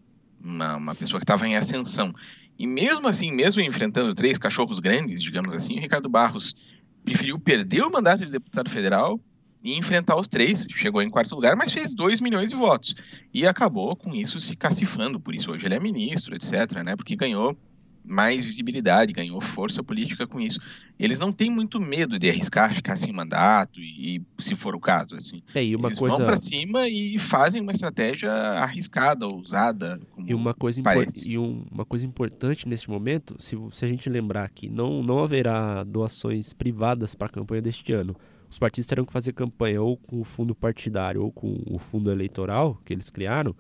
uma, 0.44 0.76
uma 0.76 0.96
pessoa 0.96 1.20
que 1.20 1.24
estava 1.24 1.48
em 1.48 1.56
ascensão. 1.56 2.14
E 2.58 2.66
mesmo 2.66 3.08
assim, 3.08 3.32
mesmo 3.32 3.62
enfrentando 3.62 4.14
três 4.16 4.38
cachorros 4.38 4.80
grandes, 4.80 5.22
digamos 5.22 5.54
assim, 5.54 5.78
o 5.78 5.82
Ricardo 5.82 6.10
Barros 6.10 6.56
preferiu 7.04 7.40
perder 7.40 7.84
o 7.84 7.92
mandato 7.92 8.26
de 8.26 8.32
deputado 8.32 8.70
federal 8.70 9.20
e 9.64 9.78
enfrentar 9.78 10.16
os 10.16 10.28
três, 10.28 10.66
chegou 10.70 11.02
em 11.02 11.10
quarto 11.10 11.34
lugar, 11.36 11.56
mas 11.56 11.74
fez 11.74 11.94
2 11.94 12.22
milhões 12.22 12.50
de 12.50 12.56
votos. 12.56 12.96
E 13.34 13.48
acabou 13.48 13.96
com 13.96 14.14
isso 14.14 14.40
se 14.40 14.56
cacifando, 14.56 15.20
por 15.20 15.34
isso 15.34 15.52
hoje 15.52 15.66
ele 15.66 15.76
é 15.76 15.80
ministro, 15.80 16.36
etc., 16.36 16.84
né, 16.84 16.96
porque 16.96 17.16
ganhou 17.16 17.58
mais 18.08 18.46
visibilidade, 18.46 19.14
ganhou 19.14 19.40
força 19.42 19.84
política 19.84 20.28
com 20.28 20.40
isso. 20.40 20.60
Eles 20.98 21.20
não 21.20 21.32
têm 21.32 21.50
muito 21.50 21.80
medo 21.80 22.18
de 22.18 22.30
arriscar 22.30 22.74
ficar 22.74 22.96
sem 22.96 23.12
mandato 23.12 23.80
e, 23.80 24.22
se 24.38 24.56
for 24.56 24.76
o 24.76 24.80
caso, 24.80 25.16
assim. 25.16 25.42
É, 25.54 25.64
e 25.64 25.76
uma 25.76 25.90
Eles 25.90 26.00
coisa... 26.00 26.18
vão 26.18 26.26
para 26.26 26.38
cima 26.38 26.88
e 26.88 27.18
fazem 27.18 27.62
uma 27.62 27.72
estratégia 27.72 28.32
arriscada, 28.32 29.28
ousada. 29.28 30.00
e 30.26 30.34
uma 30.34 30.54
coisa 30.54 30.82
e 31.26 31.38
um, 31.38 31.66
uma 31.72 31.86
coisa 31.86 32.06
importante 32.06 32.68
neste 32.68 32.90
momento, 32.90 33.36
se, 33.40 33.58
se 33.72 33.86
a 33.86 33.88
gente 33.88 34.10
lembrar 34.10 34.50
que 34.50 34.70
não 34.70 35.04
não 35.04 35.20
haverá 35.20 35.84
doações 35.84 36.54
privadas 36.54 37.16
para 37.16 37.28
a 37.28 37.30
campanha 37.30 37.62
deste 37.62 37.94
ano. 37.94 38.16
Os 38.50 38.60
partidos 38.60 38.88
terão 38.88 39.06
que 39.06 39.12
fazer 39.12 39.34
campanha 39.34 39.82
ou 39.82 39.98
com 39.98 40.22
o 40.22 40.24
fundo 40.24 40.56
partidário 40.56 41.22
ou 41.22 41.32
com 41.32 41.62
o 41.66 41.78
fundo 41.78 42.12
eleitoral 42.12 42.80
que 42.86 42.94
eles 42.94 43.10
criaram. 43.10 43.56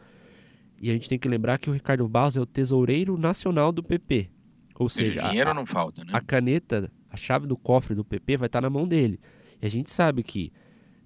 E 0.81 0.89
a 0.89 0.93
gente 0.93 1.09
tem 1.09 1.17
que 1.17 1.27
lembrar 1.27 1.57
que 1.57 1.69
o 1.69 1.73
Ricardo 1.73 2.07
Barros 2.07 2.37
é 2.37 2.41
o 2.41 2.45
tesoureiro 2.45 3.17
nacional 3.17 3.71
do 3.71 3.83
PP. 3.83 4.29
Ou 4.77 4.89
seja, 4.89 5.29
dinheiro 5.29 5.49
a, 5.49 5.53
não 5.53 5.65
falta, 5.65 6.03
né? 6.03 6.11
A 6.13 6.21
caneta, 6.21 6.91
a 7.09 7.15
chave 7.15 7.47
do 7.47 7.55
cofre 7.55 7.95
do 7.95 8.03
PP 8.03 8.37
vai 8.37 8.47
estar 8.47 8.61
na 8.61 8.69
mão 8.69 8.87
dele. 8.87 9.19
E 9.61 9.65
a 9.65 9.69
gente 9.69 9.89
sabe 9.89 10.21
que 10.21 10.51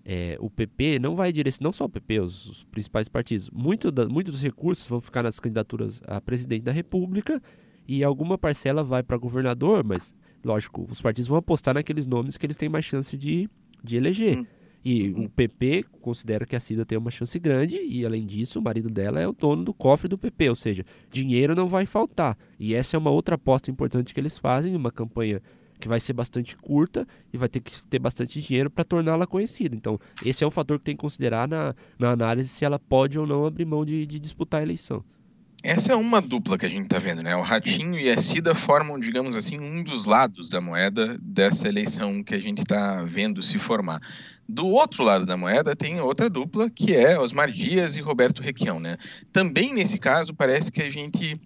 é, 0.03 0.37
o 0.39 0.49
PP 0.49 0.97
não 0.99 1.15
vai 1.15 1.31
direcionar, 1.31 1.67
não 1.67 1.73
só 1.73 1.85
o 1.85 1.89
PP, 1.89 2.19
os, 2.19 2.45
os 2.47 2.63
principais 2.63 3.07
partidos, 3.07 3.49
muito 3.51 3.91
da, 3.91 4.07
muitos 4.07 4.33
dos 4.33 4.41
recursos 4.41 4.87
vão 4.87 4.99
ficar 4.99 5.21
nas 5.21 5.39
candidaturas 5.39 6.01
a 6.07 6.19
presidente 6.19 6.63
da 6.63 6.71
República 6.71 7.41
e 7.87 8.03
alguma 8.03 8.37
parcela 8.37 8.83
vai 8.83 9.03
para 9.03 9.17
governador, 9.17 9.83
mas, 9.83 10.15
lógico, 10.43 10.87
os 10.89 11.01
partidos 11.01 11.27
vão 11.27 11.37
apostar 11.37 11.73
naqueles 11.73 12.07
nomes 12.07 12.37
que 12.37 12.45
eles 12.45 12.57
têm 12.57 12.69
mais 12.69 12.85
chance 12.85 13.15
de, 13.17 13.49
de 13.83 13.97
eleger. 13.97 14.39
Hum. 14.39 14.45
E 14.83 15.09
o 15.09 15.29
PP 15.29 15.85
considera 16.01 16.45
que 16.45 16.55
a 16.55 16.59
Cida 16.59 16.85
tem 16.85 16.97
uma 16.97 17.11
chance 17.11 17.37
grande 17.37 17.77
e, 17.77 18.05
além 18.05 18.25
disso, 18.25 18.59
o 18.59 18.61
marido 18.61 18.89
dela 18.89 19.19
é 19.19 19.27
o 19.27 19.33
dono 19.33 19.63
do 19.63 19.73
cofre 19.73 20.07
do 20.07 20.17
PP, 20.17 20.49
ou 20.49 20.55
seja, 20.55 20.85
dinheiro 21.11 21.53
não 21.53 21.67
vai 21.67 21.85
faltar. 21.85 22.37
E 22.57 22.73
essa 22.73 22.95
é 22.95 22.97
uma 22.97 23.09
outra 23.09 23.35
aposta 23.35 23.69
importante 23.69 24.13
que 24.13 24.19
eles 24.19 24.37
fazem, 24.37 24.75
uma 24.75 24.91
campanha 24.91 25.41
que 25.79 25.87
vai 25.87 25.99
ser 25.99 26.13
bastante 26.13 26.57
curta 26.57 27.07
e 27.31 27.37
vai 27.37 27.47
ter 27.47 27.61
que 27.61 27.87
ter 27.87 27.99
bastante 27.99 28.41
dinheiro 28.41 28.69
para 28.69 28.83
torná-la 28.83 29.25
conhecida. 29.25 29.75
Então, 29.75 29.99
esse 30.23 30.43
é 30.43 30.47
um 30.47 30.51
fator 30.51 30.77
que 30.77 30.85
tem 30.85 30.95
que 30.95 31.01
considerar 31.01 31.47
na, 31.47 31.73
na 31.97 32.11
análise 32.11 32.49
se 32.49 32.65
ela 32.65 32.77
pode 32.77 33.17
ou 33.17 33.25
não 33.25 33.45
abrir 33.45 33.65
mão 33.65 33.85
de, 33.85 34.05
de 34.05 34.19
disputar 34.19 34.59
a 34.59 34.63
eleição. 34.63 35.03
Essa 35.61 35.91
é 35.91 35.95
uma 35.95 36.21
dupla 36.21 36.57
que 36.57 36.65
a 36.65 36.69
gente 36.69 36.83
está 36.83 36.99
vendo, 36.99 37.21
né? 37.21 37.35
O 37.35 37.41
Ratinho 37.41 37.99
e 37.99 38.09
a 38.09 38.17
Cida 38.17 38.55
formam, 38.55 38.97
digamos 38.97 39.35
assim, 39.35 39.59
um 39.59 39.83
dos 39.83 40.05
lados 40.05 40.47
da 40.47 40.61
moeda 40.61 41.17
dessa 41.21 41.67
eleição 41.67 42.23
que 42.23 42.33
a 42.33 42.39
gente 42.39 42.61
está 42.61 43.03
vendo 43.03 43.43
se 43.43 43.59
formar. 43.59 44.01
Do 44.47 44.65
outro 44.67 45.03
lado 45.03 45.25
da 45.25 45.35
moeda 45.35 45.75
tem 45.75 45.99
outra 45.99 46.29
dupla, 46.29 46.69
que 46.69 46.95
é 46.95 47.19
Osmar 47.19 47.51
Dias 47.51 47.97
e 47.97 48.01
Roberto 48.01 48.41
Requião, 48.41 48.79
né? 48.79 48.97
Também 49.33 49.73
nesse 49.73 49.97
caso 49.97 50.33
parece 50.33 50.71
que 50.71 50.81
a 50.81 50.89
gente 50.89 51.39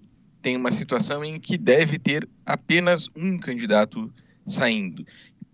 tem 0.43 0.55
uma 0.55 0.71
situação 0.71 1.25
em 1.25 1.39
que 1.39 1.57
deve 1.57 1.97
ter 1.97 2.29
apenas 2.45 3.09
um 3.15 3.39
candidato 3.39 4.13
saindo. 4.45 5.03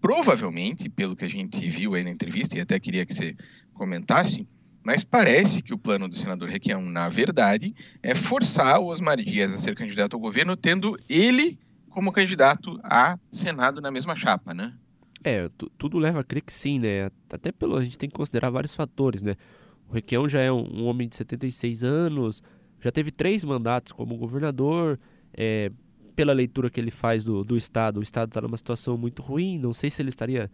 Provavelmente, 0.02 0.90
pelo 0.90 1.16
que 1.16 1.24
a 1.24 1.30
gente 1.30 1.70
viu 1.70 1.94
aí 1.94 2.04
na 2.04 2.10
entrevista, 2.10 2.58
e 2.58 2.62
até 2.62 2.78
queria 2.78 3.06
que 3.06 3.14
você 3.14 3.38
comentasse, 3.74 4.46
Mas 4.84 5.04
parece 5.04 5.62
que 5.62 5.74
o 5.74 5.78
plano 5.78 6.08
do 6.08 6.16
senador 6.16 6.50
Requião, 6.50 6.82
na 6.82 7.10
verdade, 7.10 7.76
é 8.02 8.16
forçar 8.16 8.80
o 8.80 8.88
Osmar 8.88 9.18
Dias 9.18 9.54
a 9.54 9.60
ser 9.60 9.76
candidato 9.76 10.14
ao 10.16 10.20
governo, 10.20 10.56
tendo 10.56 10.98
ele 11.10 11.60
como 11.90 12.12
candidato 12.12 12.80
a 12.84 13.18
Senado 13.32 13.82
na 13.82 13.92
mesma 13.92 14.16
chapa, 14.16 14.54
né? 14.54 14.74
É, 15.24 15.50
tudo 15.78 15.98
leva 15.98 16.22
a 16.22 16.24
crer 16.24 16.42
que 16.42 16.54
sim, 16.54 16.80
né? 16.80 17.10
Até 17.30 17.52
pelo 17.52 17.76
a 17.76 17.84
gente 17.84 17.98
tem 17.98 18.10
que 18.10 18.16
considerar 18.16 18.50
vários 18.50 18.74
fatores, 18.74 19.22
né? 19.22 19.36
O 19.90 19.94
Requião 19.94 20.30
já 20.30 20.40
é 20.40 20.52
um, 20.52 20.66
um 20.72 20.86
homem 20.86 21.10
de 21.10 21.16
76 21.16 21.84
anos, 21.84 22.42
já 22.80 22.92
teve 22.92 23.12
três 23.12 23.44
mandatos 23.44 23.92
como 23.92 24.16
governador, 24.16 25.00
é, 25.34 25.72
pela 26.16 26.32
leitura 26.32 26.70
que 26.70 26.80
ele 26.80 26.92
faz 26.92 27.24
do, 27.24 27.44
do 27.44 27.58
Estado, 27.58 28.00
o 28.00 28.04
Estado 28.04 28.30
está 28.30 28.42
numa 28.42 28.58
situação 28.58 28.98
muito 28.98 29.22
ruim, 29.22 29.58
não 29.58 29.74
sei 29.74 29.90
se 29.90 30.02
ele 30.02 30.10
estaria 30.10 30.50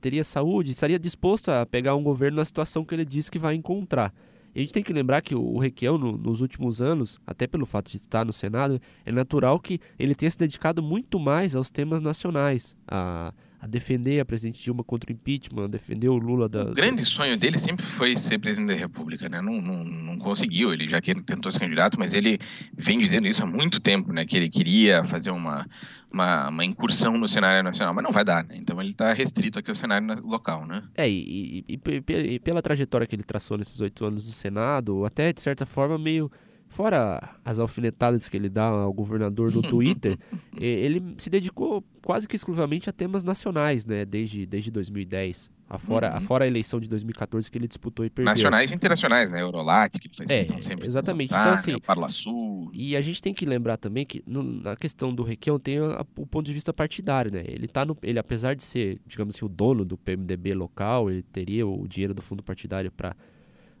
teria 0.00 0.24
saúde, 0.24 0.72
estaria 0.72 0.98
disposto 0.98 1.50
a 1.50 1.66
pegar 1.66 1.94
um 1.94 2.02
governo 2.02 2.38
na 2.38 2.44
situação 2.44 2.84
que 2.84 2.94
ele 2.94 3.04
diz 3.04 3.28
que 3.28 3.38
vai 3.38 3.54
encontrar. 3.54 4.12
E 4.54 4.60
a 4.60 4.62
gente 4.62 4.72
tem 4.72 4.82
que 4.82 4.92
lembrar 4.92 5.20
que 5.20 5.34
o 5.34 5.58
Requião, 5.58 5.98
no, 5.98 6.16
nos 6.16 6.40
últimos 6.40 6.80
anos, 6.80 7.18
até 7.26 7.46
pelo 7.46 7.66
fato 7.66 7.90
de 7.90 7.98
estar 7.98 8.24
no 8.24 8.32
Senado, 8.32 8.80
é 9.04 9.12
natural 9.12 9.60
que 9.60 9.80
ele 9.98 10.14
tenha 10.14 10.30
se 10.30 10.38
dedicado 10.38 10.82
muito 10.82 11.18
mais 11.18 11.54
aos 11.54 11.70
temas 11.70 12.00
nacionais, 12.00 12.76
a 12.86 13.32
a 13.60 13.66
defender 13.66 14.20
a 14.20 14.24
presidente 14.24 14.62
Dilma 14.62 14.84
contra 14.84 15.10
o 15.10 15.12
impeachment, 15.12 15.64
a 15.64 15.68
defender 15.68 16.08
o 16.08 16.16
Lula 16.16 16.48
da. 16.48 16.64
O 16.64 16.74
grande 16.74 17.04
sonho 17.04 17.36
dele 17.36 17.58
sempre 17.58 17.84
foi 17.84 18.16
ser 18.16 18.38
presidente 18.38 18.68
da 18.68 18.74
República, 18.74 19.28
né? 19.28 19.40
Não, 19.40 19.60
não, 19.60 19.84
não 19.84 20.18
conseguiu, 20.18 20.72
ele 20.72 20.88
já 20.88 21.00
que 21.00 21.14
tentou 21.22 21.50
ser 21.50 21.60
candidato, 21.60 21.98
mas 21.98 22.14
ele 22.14 22.38
vem 22.76 22.98
dizendo 22.98 23.26
isso 23.26 23.42
há 23.42 23.46
muito 23.46 23.80
tempo, 23.80 24.12
né? 24.12 24.24
Que 24.24 24.36
ele 24.36 24.48
queria 24.48 25.02
fazer 25.02 25.30
uma, 25.30 25.66
uma, 26.12 26.48
uma 26.48 26.64
incursão 26.64 27.18
no 27.18 27.26
cenário 27.26 27.64
nacional, 27.64 27.92
mas 27.92 28.04
não 28.04 28.12
vai 28.12 28.24
dar, 28.24 28.44
né? 28.44 28.54
Então 28.56 28.80
ele 28.80 28.90
está 28.90 29.12
restrito 29.12 29.58
aqui 29.58 29.70
ao 29.70 29.76
cenário 29.76 30.06
local, 30.24 30.64
né? 30.64 30.84
É, 30.94 31.08
e, 31.08 31.64
e, 31.68 31.80
e, 31.86 32.34
e 32.34 32.38
pela 32.38 32.62
trajetória 32.62 33.06
que 33.06 33.16
ele 33.16 33.24
traçou 33.24 33.58
nesses 33.58 33.80
oito 33.80 34.04
anos 34.04 34.24
do 34.24 34.32
Senado, 34.32 35.04
até 35.04 35.32
de 35.32 35.40
certa 35.40 35.66
forma 35.66 35.98
meio 35.98 36.30
Fora 36.68 37.36
as 37.44 37.58
alfinetadas 37.58 38.28
que 38.28 38.36
ele 38.36 38.48
dá 38.48 38.66
ao 38.66 38.92
governador 38.92 39.52
no 39.52 39.62
Twitter, 39.62 40.18
ele 40.56 41.14
se 41.16 41.30
dedicou 41.30 41.82
quase 42.02 42.28
que 42.28 42.36
exclusivamente 42.36 42.90
a 42.90 42.92
temas 42.92 43.24
nacionais, 43.24 43.84
né? 43.86 44.04
Desde, 44.04 44.46
desde 44.46 44.70
2010. 44.70 45.50
Afora, 45.70 46.10
uhum. 46.10 46.16
afora 46.16 46.44
a 46.46 46.48
eleição 46.48 46.80
de 46.80 46.88
2014 46.88 47.50
que 47.50 47.58
ele 47.58 47.68
disputou 47.68 48.04
e 48.04 48.08
perdeu. 48.08 48.32
Nacionais 48.32 48.70
e 48.70 48.74
internacionais, 48.74 49.30
né? 49.30 49.42
Eurolat, 49.42 49.98
que 49.98 50.08
faz 50.16 50.30
é, 50.30 50.38
questão 50.38 50.62
sempre 50.62 50.86
Exatamente. 50.86 51.28
Então, 51.30 51.52
assim, 51.52 51.72
né? 51.72 51.78
Parla 51.84 52.08
Sul. 52.08 52.70
E 52.72 52.96
a 52.96 53.02
gente 53.02 53.20
tem 53.20 53.34
que 53.34 53.44
lembrar 53.44 53.76
também 53.76 54.06
que 54.06 54.22
no, 54.26 54.42
na 54.42 54.74
questão 54.76 55.14
do 55.14 55.22
Requião 55.22 55.58
tem 55.58 55.78
a, 55.78 56.06
o 56.16 56.26
ponto 56.26 56.46
de 56.46 56.54
vista 56.54 56.72
partidário, 56.72 57.30
né? 57.30 57.44
Ele 57.46 57.68
tá 57.68 57.84
no. 57.84 57.96
Ele, 58.02 58.18
apesar 58.18 58.56
de 58.56 58.64
ser, 58.64 58.98
digamos 59.06 59.36
assim, 59.36 59.44
o 59.44 59.48
dono 59.48 59.84
do 59.84 59.98
PMDB 59.98 60.54
local, 60.54 61.10
ele 61.10 61.22
teria 61.22 61.66
o 61.66 61.86
dinheiro 61.86 62.14
do 62.14 62.22
fundo 62.22 62.42
partidário 62.42 62.90
para 62.90 63.14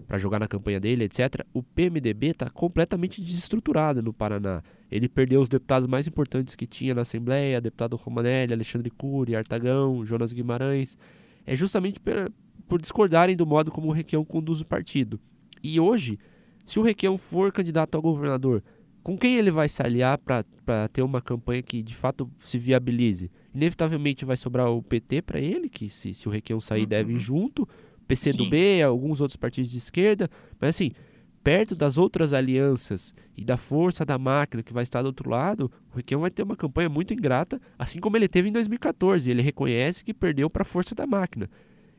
para 0.06 0.18
jogar 0.18 0.38
na 0.38 0.48
campanha 0.48 0.80
dele, 0.80 1.04
etc. 1.04 1.44
O 1.52 1.62
PMDB 1.62 2.28
está 2.28 2.48
completamente 2.48 3.20
desestruturado 3.20 4.02
no 4.02 4.12
Paraná. 4.12 4.62
Ele 4.90 5.08
perdeu 5.08 5.40
os 5.40 5.48
deputados 5.48 5.86
mais 5.86 6.06
importantes 6.06 6.54
que 6.54 6.66
tinha 6.66 6.94
na 6.94 7.02
Assembleia, 7.02 7.60
deputado 7.60 7.96
Romanelli, 7.96 8.52
Alexandre 8.52 8.90
Cury, 8.90 9.36
Artagão, 9.36 10.04
Jonas 10.04 10.32
Guimarães. 10.32 10.96
É 11.46 11.54
justamente 11.54 12.00
por, 12.00 12.32
por 12.66 12.80
discordarem 12.80 13.36
do 13.36 13.46
modo 13.46 13.70
como 13.70 13.88
o 13.88 13.92
Requião 13.92 14.24
conduz 14.24 14.60
o 14.60 14.66
partido. 14.66 15.20
E 15.62 15.78
hoje, 15.78 16.18
se 16.64 16.78
o 16.78 16.82
Requião 16.82 17.18
for 17.18 17.52
candidato 17.52 17.94
ao 17.94 18.02
governador, 18.02 18.62
com 19.02 19.16
quem 19.16 19.36
ele 19.36 19.50
vai 19.50 19.68
se 19.68 19.82
aliar 19.82 20.18
para 20.18 20.44
ter 20.92 21.02
uma 21.02 21.20
campanha 21.20 21.62
que 21.62 21.82
de 21.82 21.94
fato 21.94 22.30
se 22.38 22.58
viabilize? 22.58 23.30
Inevitavelmente 23.54 24.24
vai 24.24 24.36
sobrar 24.36 24.70
o 24.70 24.82
PT 24.82 25.22
para 25.22 25.40
ele, 25.40 25.68
que 25.68 25.88
se, 25.88 26.12
se 26.12 26.28
o 26.28 26.30
Requião 26.30 26.60
sair 26.60 26.82
uhum. 26.82 26.88
deve 26.88 27.12
ir 27.14 27.18
junto 27.18 27.66
PCdoB, 28.08 28.82
alguns 28.82 29.20
outros 29.20 29.36
partidos 29.36 29.70
de 29.70 29.76
esquerda, 29.76 30.30
mas 30.58 30.70
assim, 30.70 30.92
perto 31.44 31.76
das 31.76 31.98
outras 31.98 32.32
alianças 32.32 33.14
e 33.36 33.44
da 33.44 33.56
força 33.56 34.04
da 34.04 34.18
máquina 34.18 34.62
que 34.62 34.72
vai 34.72 34.82
estar 34.82 35.02
do 35.02 35.06
outro 35.06 35.30
lado, 35.30 35.70
o 35.92 35.96
Requião 35.96 36.22
vai 36.22 36.30
ter 36.30 36.42
uma 36.42 36.56
campanha 36.56 36.88
muito 36.88 37.14
ingrata, 37.14 37.60
assim 37.78 38.00
como 38.00 38.16
ele 38.16 38.26
teve 38.26 38.48
em 38.48 38.52
2014. 38.52 39.30
Ele 39.30 39.42
reconhece 39.42 40.02
que 40.02 40.12
perdeu 40.12 40.50
para 40.50 40.62
a 40.62 40.64
força 40.64 40.94
da 40.94 41.06
máquina. 41.06 41.48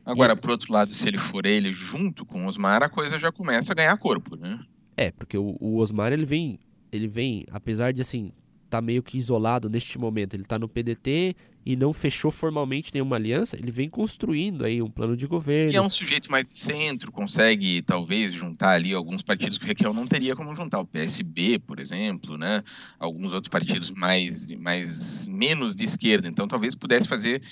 Agora, 0.04 0.34
e... 0.34 0.36
por 0.36 0.50
outro 0.50 0.72
lado, 0.72 0.92
se 0.92 1.06
ele 1.08 1.18
for 1.18 1.46
ele 1.46 1.72
junto 1.72 2.26
com 2.26 2.44
o 2.44 2.48
Osmar, 2.48 2.82
a 2.82 2.88
coisa 2.88 3.18
já 3.18 3.32
começa 3.32 3.72
a 3.72 3.74
ganhar 3.74 3.96
corpo, 3.96 4.36
né? 4.36 4.58
É, 4.96 5.10
porque 5.10 5.38
o, 5.38 5.56
o 5.60 5.78
Osmar 5.78 6.12
ele 6.12 6.26
vem, 6.26 6.58
ele 6.92 7.06
vem, 7.06 7.46
apesar 7.50 7.92
de 7.92 8.02
assim 8.02 8.32
tá 8.70 8.80
meio 8.80 9.02
que 9.02 9.18
isolado 9.18 9.68
neste 9.68 9.98
momento. 9.98 10.34
Ele 10.34 10.44
está 10.44 10.58
no 10.58 10.68
PDT 10.68 11.34
e 11.64 11.76
não 11.76 11.92
fechou 11.92 12.30
formalmente 12.30 12.90
nenhuma 12.92 13.16
aliança. 13.16 13.56
Ele 13.56 13.70
vem 13.70 13.88
construindo 13.88 14.64
aí 14.64 14.80
um 14.80 14.90
plano 14.90 15.16
de 15.16 15.26
governo. 15.26 15.72
E 15.72 15.76
é 15.76 15.82
um 15.82 15.90
sujeito 15.90 16.30
mais 16.30 16.46
de 16.46 16.56
centro, 16.56 17.12
consegue 17.12 17.82
talvez 17.82 18.32
juntar 18.32 18.70
ali 18.70 18.94
alguns 18.94 19.22
partidos 19.22 19.58
que 19.58 19.64
o 19.64 19.66
Requião 19.66 19.92
não 19.92 20.06
teria 20.06 20.34
como 20.34 20.54
juntar. 20.54 20.80
O 20.80 20.86
PSB, 20.86 21.58
por 21.58 21.78
exemplo, 21.78 22.36
né? 22.36 22.62
Alguns 22.98 23.32
outros 23.32 23.50
partidos 23.50 23.90
mais, 23.90 24.50
mais 24.52 25.28
menos 25.28 25.74
de 25.74 25.84
esquerda. 25.84 26.28
Então 26.28 26.48
talvez 26.48 26.74
pudesse 26.74 27.08
fazer 27.08 27.42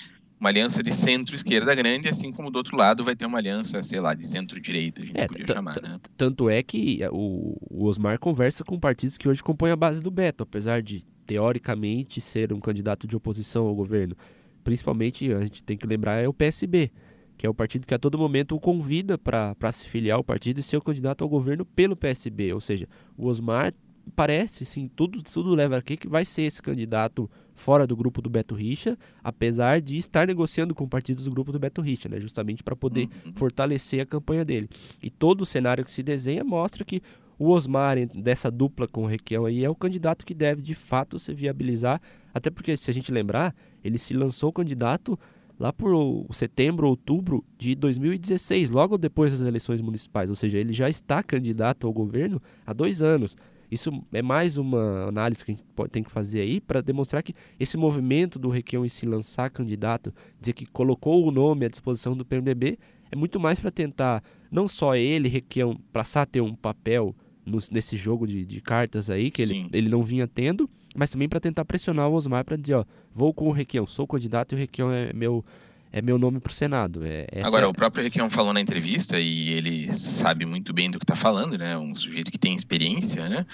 uma 0.40 0.48
aliança 0.50 0.82
de 0.82 0.94
centro-esquerda 0.94 1.74
grande, 1.74 2.08
assim 2.08 2.30
como 2.30 2.50
do 2.50 2.56
outro 2.56 2.76
lado 2.76 3.02
vai 3.02 3.16
ter 3.16 3.26
uma 3.26 3.38
aliança, 3.38 3.82
sei 3.82 4.00
lá, 4.00 4.14
de 4.14 4.26
centro-direita, 4.26 5.02
a 5.02 5.04
gente 5.04 5.20
é, 5.20 5.26
podia 5.26 5.46
chamar, 5.46 5.82
né? 5.82 5.98
Tanto 6.16 6.48
é 6.48 6.62
que 6.62 7.00
o, 7.10 7.56
o 7.68 7.86
Osmar 7.86 8.18
conversa 8.18 8.64
com 8.64 8.78
partidos 8.78 9.18
que 9.18 9.28
hoje 9.28 9.42
compõem 9.42 9.72
a 9.72 9.76
base 9.76 10.00
do 10.00 10.10
Beto, 10.10 10.44
apesar 10.44 10.80
de, 10.80 11.04
teoricamente, 11.28 12.22
ser 12.22 12.54
um 12.54 12.58
candidato 12.58 13.06
de 13.06 13.14
oposição 13.14 13.66
ao 13.66 13.74
governo. 13.74 14.16
Principalmente, 14.64 15.30
a 15.30 15.42
gente 15.42 15.62
tem 15.62 15.76
que 15.76 15.86
lembrar, 15.86 16.16
é 16.22 16.26
o 16.26 16.32
PSB, 16.32 16.90
que 17.36 17.46
é 17.46 17.50
o 17.50 17.54
partido 17.54 17.86
que 17.86 17.92
a 17.92 17.98
todo 17.98 18.18
momento 18.18 18.56
o 18.56 18.60
convida 18.60 19.18
para 19.18 19.70
se 19.70 19.86
filiar 19.86 20.16
ao 20.16 20.24
partido 20.24 20.58
e 20.58 20.62
ser 20.62 20.78
o 20.78 20.82
candidato 20.82 21.22
ao 21.22 21.28
governo 21.28 21.66
pelo 21.66 21.94
PSB. 21.94 22.54
Ou 22.54 22.60
seja, 22.62 22.88
o 23.14 23.26
Osmar 23.26 23.74
parece, 24.16 24.64
sim, 24.64 24.88
tudo, 24.88 25.22
tudo 25.22 25.54
leva 25.54 25.76
aqui 25.76 25.98
que 25.98 26.08
vai 26.08 26.24
ser 26.24 26.42
esse 26.44 26.62
candidato 26.62 27.30
fora 27.54 27.86
do 27.86 27.94
grupo 27.94 28.22
do 28.22 28.30
Beto 28.30 28.54
Richa, 28.54 28.96
apesar 29.22 29.82
de 29.82 29.98
estar 29.98 30.26
negociando 30.26 30.74
com 30.74 30.88
partidos 30.88 31.26
do 31.26 31.30
grupo 31.30 31.52
do 31.52 31.58
Beto 31.58 31.82
Richa, 31.82 32.08
né, 32.08 32.18
justamente 32.18 32.62
para 32.62 32.74
poder 32.74 33.06
uhum. 33.26 33.32
fortalecer 33.34 34.00
a 34.00 34.06
campanha 34.06 34.46
dele. 34.46 34.70
E 35.02 35.10
todo 35.10 35.42
o 35.42 35.46
cenário 35.46 35.84
que 35.84 35.92
se 35.92 36.02
desenha 36.02 36.42
mostra 36.42 36.86
que 36.86 37.02
o 37.38 37.50
Osmar, 37.50 37.96
dessa 38.08 38.50
dupla 38.50 38.88
com 38.88 39.04
o 39.04 39.06
Requião 39.06 39.46
aí, 39.46 39.64
é 39.64 39.70
o 39.70 39.74
candidato 39.74 40.26
que 40.26 40.34
deve 40.34 40.60
de 40.60 40.74
fato 40.74 41.18
se 41.18 41.32
viabilizar, 41.32 42.00
até 42.34 42.50
porque, 42.50 42.76
se 42.76 42.90
a 42.90 42.94
gente 42.94 43.12
lembrar, 43.12 43.54
ele 43.82 43.98
se 43.98 44.12
lançou 44.12 44.52
candidato 44.52 45.18
lá 45.58 45.72
por 45.72 46.26
setembro, 46.32 46.88
outubro 46.88 47.44
de 47.58 47.74
2016, 47.74 48.70
logo 48.70 48.96
depois 48.96 49.32
das 49.32 49.40
eleições 49.40 49.80
municipais, 49.80 50.30
ou 50.30 50.36
seja, 50.36 50.58
ele 50.58 50.72
já 50.72 50.88
está 50.88 51.22
candidato 51.22 51.86
ao 51.86 51.92
governo 51.92 52.40
há 52.66 52.72
dois 52.72 53.02
anos. 53.02 53.36
Isso 53.70 53.90
é 54.12 54.22
mais 54.22 54.56
uma 54.56 55.08
análise 55.08 55.44
que 55.44 55.50
a 55.50 55.54
gente 55.54 55.66
pode, 55.76 55.90
tem 55.90 56.02
que 56.02 56.10
fazer 56.10 56.40
aí 56.40 56.60
para 56.60 56.80
demonstrar 56.80 57.22
que 57.22 57.34
esse 57.60 57.76
movimento 57.76 58.38
do 58.38 58.48
Requião 58.48 58.84
em 58.84 58.88
se 58.88 59.04
lançar 59.04 59.50
candidato, 59.50 60.14
dizer 60.40 60.54
que 60.54 60.64
colocou 60.64 61.26
o 61.26 61.30
nome 61.30 61.66
à 61.66 61.68
disposição 61.68 62.16
do 62.16 62.24
PMDB, 62.24 62.78
é 63.10 63.16
muito 63.16 63.38
mais 63.38 63.60
para 63.60 63.70
tentar, 63.70 64.22
não 64.50 64.66
só 64.66 64.94
ele, 64.94 65.28
Requião, 65.28 65.78
passar 65.92 66.22
a 66.22 66.26
ter 66.26 66.40
um 66.40 66.54
papel 66.54 67.14
no, 67.48 67.58
nesse 67.70 67.96
jogo 67.96 68.26
de, 68.26 68.44
de, 68.44 68.60
cartas 68.60 69.10
aí, 69.10 69.30
que 69.30 69.42
ele, 69.42 69.68
ele 69.72 69.88
não 69.88 70.02
vinha 70.02 70.26
tendo, 70.26 70.68
mas 70.96 71.10
também 71.10 71.28
para 71.28 71.40
tentar 71.40 71.64
pressionar 71.64 72.08
o 72.08 72.14
Osmar 72.14 72.44
para 72.44 72.56
dizer, 72.56 72.74
ó, 72.74 72.84
vou 73.14 73.32
com 73.32 73.48
o 73.48 73.52
Requião, 73.52 73.86
sou 73.86 74.06
candidato 74.06 74.52
e 74.52 74.56
o 74.56 74.58
Requião 74.58 74.92
é 74.92 75.12
meu 75.12 75.44
é 75.92 76.02
meu 76.02 76.18
nome 76.18 76.38
para 76.38 76.50
o 76.50 76.54
Senado. 76.54 77.04
É, 77.04 77.26
Agora, 77.42 77.64
é... 77.64 77.68
o 77.68 77.72
próprio 77.72 78.02
Requião 78.02 78.28
falou 78.28 78.52
na 78.52 78.60
entrevista, 78.60 79.18
e 79.18 79.50
ele 79.50 79.96
sabe 79.96 80.44
muito 80.44 80.72
bem 80.72 80.90
do 80.90 80.98
que 80.98 81.04
está 81.04 81.16
falando, 81.16 81.56
né? 81.56 81.76
Um 81.78 81.94
sujeito 81.96 82.30
que 82.30 82.38
tem 82.38 82.54
experiência, 82.54 83.28
né? 83.28 83.46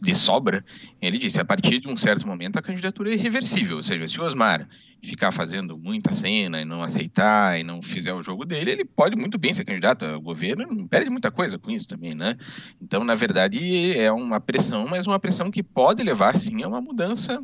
De 0.00 0.14
sobra. 0.14 0.64
Ele 1.00 1.18
disse: 1.18 1.40
a 1.40 1.44
partir 1.44 1.80
de 1.80 1.88
um 1.88 1.96
certo 1.96 2.26
momento 2.26 2.58
a 2.58 2.62
candidatura 2.62 3.10
é 3.10 3.14
irreversível. 3.14 3.76
Ou 3.76 3.82
seja, 3.82 4.08
se 4.08 4.20
o 4.20 4.24
Osmar 4.24 4.66
ficar 5.02 5.32
fazendo 5.32 5.76
muita 5.76 6.14
cena 6.14 6.60
e 6.60 6.64
não 6.64 6.82
aceitar 6.82 7.58
e 7.58 7.64
não 7.64 7.82
fizer 7.82 8.12
o 8.12 8.22
jogo 8.22 8.44
dele, 8.44 8.70
ele 8.70 8.84
pode 8.84 9.16
muito 9.16 9.36
bem 9.36 9.52
ser 9.52 9.64
candidato 9.64 10.04
ao 10.04 10.20
governo, 10.20 10.66
não 10.66 10.86
perde 10.86 11.10
muita 11.10 11.30
coisa 11.30 11.58
com 11.58 11.70
isso 11.70 11.88
também, 11.88 12.14
né? 12.14 12.36
Então, 12.80 13.04
na 13.04 13.14
verdade, 13.14 13.98
é 13.98 14.10
uma 14.12 14.40
pressão, 14.40 14.86
mas 14.86 15.06
uma 15.06 15.18
pressão 15.18 15.50
que 15.50 15.62
pode 15.62 16.02
levar, 16.02 16.38
sim, 16.38 16.62
a 16.62 16.68
uma 16.68 16.80
mudança 16.80 17.42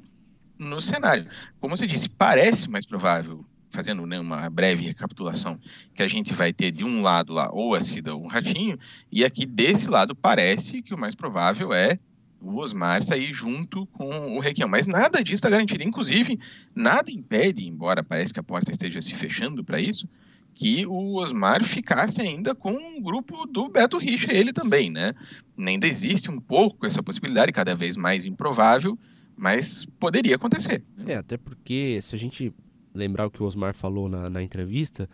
no 0.58 0.80
cenário. 0.80 1.26
Como 1.60 1.76
você 1.76 1.86
disse, 1.86 2.08
parece 2.08 2.70
mais 2.70 2.86
provável 2.86 3.44
fazendo 3.70 4.06
né, 4.06 4.18
uma 4.18 4.48
breve 4.48 4.84
recapitulação, 4.84 5.58
que 5.94 6.02
a 6.02 6.08
gente 6.08 6.34
vai 6.34 6.52
ter 6.52 6.70
de 6.70 6.84
um 6.84 7.02
lado 7.02 7.32
lá 7.32 7.50
ou 7.52 7.74
a 7.74 7.80
Cida 7.80 8.14
ou 8.14 8.24
o 8.24 8.28
Ratinho, 8.28 8.78
e 9.10 9.24
aqui 9.24 9.44
desse 9.46 9.88
lado 9.88 10.14
parece 10.14 10.82
que 10.82 10.94
o 10.94 10.98
mais 10.98 11.14
provável 11.14 11.72
é 11.72 11.98
o 12.40 12.58
Osmar 12.58 13.02
sair 13.02 13.32
junto 13.32 13.86
com 13.86 14.36
o 14.36 14.40
Requião. 14.40 14.68
Mas 14.68 14.86
nada 14.86 15.22
disso 15.22 15.34
está 15.34 15.50
garantido. 15.50 15.82
Inclusive, 15.82 16.38
nada 16.74 17.10
impede, 17.10 17.66
embora 17.66 18.02
parece 18.02 18.32
que 18.32 18.40
a 18.40 18.44
porta 18.44 18.70
esteja 18.70 19.02
se 19.02 19.14
fechando 19.14 19.64
para 19.64 19.80
isso, 19.80 20.08
que 20.54 20.86
o 20.86 21.16
Osmar 21.16 21.62
ficasse 21.64 22.20
ainda 22.20 22.54
com 22.54 22.74
o 22.74 23.00
grupo 23.00 23.46
do 23.46 23.68
Beto 23.68 23.98
Richa, 23.98 24.32
ele 24.32 24.52
também, 24.52 24.90
né? 24.90 25.14
Ainda 25.56 25.86
existe 25.86 26.30
um 26.30 26.40
pouco 26.40 26.86
essa 26.86 27.02
possibilidade, 27.02 27.52
cada 27.52 27.74
vez 27.74 27.96
mais 27.96 28.24
improvável, 28.24 28.98
mas 29.36 29.84
poderia 30.00 30.34
acontecer. 30.34 30.82
É, 31.06 31.14
até 31.14 31.36
porque 31.36 32.00
se 32.02 32.14
a 32.14 32.18
gente 32.18 32.52
lembrar 32.98 33.26
o 33.26 33.30
que 33.30 33.42
o 33.42 33.46
Osmar 33.46 33.74
falou 33.74 34.08
na, 34.08 34.28
na 34.28 34.42
entrevista, 34.42 35.08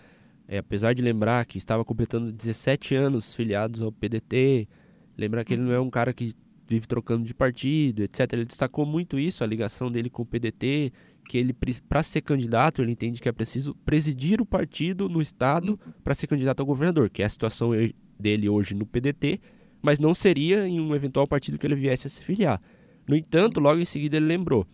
é, 0.49 0.59
apesar 0.59 0.95
de 0.95 1.03
lembrar 1.03 1.45
que 1.45 1.59
estava 1.59 1.85
completando 1.85 2.33
17 2.33 2.95
anos 2.95 3.35
filiados 3.35 3.81
ao 3.81 3.93
PDT, 3.93 4.69
lembrar 5.17 5.45
que 5.45 5.55
ele 5.55 5.63
não 5.63 5.73
é 5.73 5.81
um 5.81 5.91
cara 5.91 6.13
que 6.13 6.35
vive 6.67 6.87
trocando 6.87 7.25
de 7.25 7.35
partido, 7.35 8.03
etc. 8.03 8.33
Ele 8.33 8.45
destacou 8.45 8.85
muito 8.87 9.19
isso, 9.19 9.45
a 9.45 9.47
ligação 9.47 9.91
dele 9.91 10.11
com 10.11 10.23
o 10.23 10.27
PDT, 10.27 10.93
que 11.29 11.39
ele 11.39 11.55
para 11.89 12.03
ser 12.03 12.21
candidato, 12.21 12.83
ele 12.83 12.93
entende 12.93 13.21
que 13.21 13.29
é 13.29 13.33
preciso 13.33 13.75
presidir 13.85 14.41
o 14.41 14.47
partido 14.47 15.09
no 15.09 15.23
estado 15.23 15.79
para 16.03 16.15
ser 16.15 16.27
candidato 16.27 16.61
ao 16.61 16.67
governador, 16.67 17.09
que 17.11 17.23
é 17.23 17.27
a 17.27 17.31
situação 17.31 17.71
dele 18.19 18.49
hoje 18.49 18.75
no 18.75 18.87
PDT, 18.87 19.41
mas 19.81 19.99
não 19.99 20.15
seria 20.15 20.67
em 20.67 20.81
um 20.81 20.95
eventual 20.95 21.27
partido 21.27 21.59
que 21.59 21.67
ele 21.67 21.75
viesse 21.75 22.07
a 22.07 22.11
se 22.11 22.21
filiar. 22.21 22.61
No 23.07 23.17
entanto, 23.17 23.61
logo 23.61 23.81
em 23.81 23.85
seguida 23.85 24.17
ele 24.17 24.27
lembrou 24.27 24.67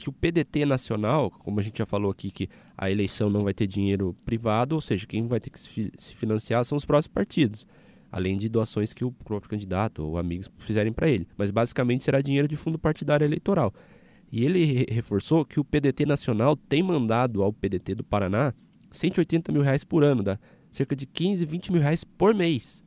que 0.00 0.08
o 0.08 0.12
PDT 0.12 0.64
nacional, 0.64 1.30
como 1.30 1.60
a 1.60 1.62
gente 1.62 1.78
já 1.78 1.86
falou 1.86 2.10
aqui, 2.10 2.30
que 2.30 2.48
a 2.76 2.90
eleição 2.90 3.28
não 3.28 3.44
vai 3.44 3.52
ter 3.52 3.66
dinheiro 3.66 4.16
privado, 4.24 4.74
ou 4.74 4.80
seja, 4.80 5.06
quem 5.06 5.26
vai 5.26 5.38
ter 5.38 5.50
que 5.50 5.60
se 5.60 6.14
financiar 6.14 6.64
são 6.64 6.76
os 6.76 6.84
próprios 6.84 7.06
partidos, 7.06 7.66
além 8.10 8.36
de 8.36 8.48
doações 8.48 8.92
que 8.92 9.04
o 9.04 9.12
próprio 9.12 9.50
candidato 9.50 10.02
ou 10.02 10.16
amigos 10.16 10.50
fizerem 10.58 10.92
para 10.92 11.08
ele. 11.08 11.28
Mas 11.36 11.50
basicamente 11.50 12.02
será 12.02 12.20
dinheiro 12.20 12.48
de 12.48 12.56
fundo 12.56 12.78
partidário 12.78 13.24
eleitoral. 13.24 13.74
E 14.32 14.44
ele 14.44 14.86
reforçou 14.88 15.44
que 15.44 15.60
o 15.60 15.64
PDT 15.64 16.06
nacional 16.06 16.56
tem 16.56 16.82
mandado 16.82 17.42
ao 17.42 17.52
PDT 17.52 17.96
do 17.96 18.04
Paraná 18.04 18.54
180 18.90 19.52
mil 19.52 19.62
reais 19.62 19.84
por 19.84 20.02
ano, 20.02 20.22
dá 20.22 20.38
cerca 20.70 20.96
de 20.96 21.04
15, 21.06 21.44
20 21.44 21.72
mil 21.72 21.82
reais 21.82 22.04
por 22.04 22.34
mês. 22.34 22.84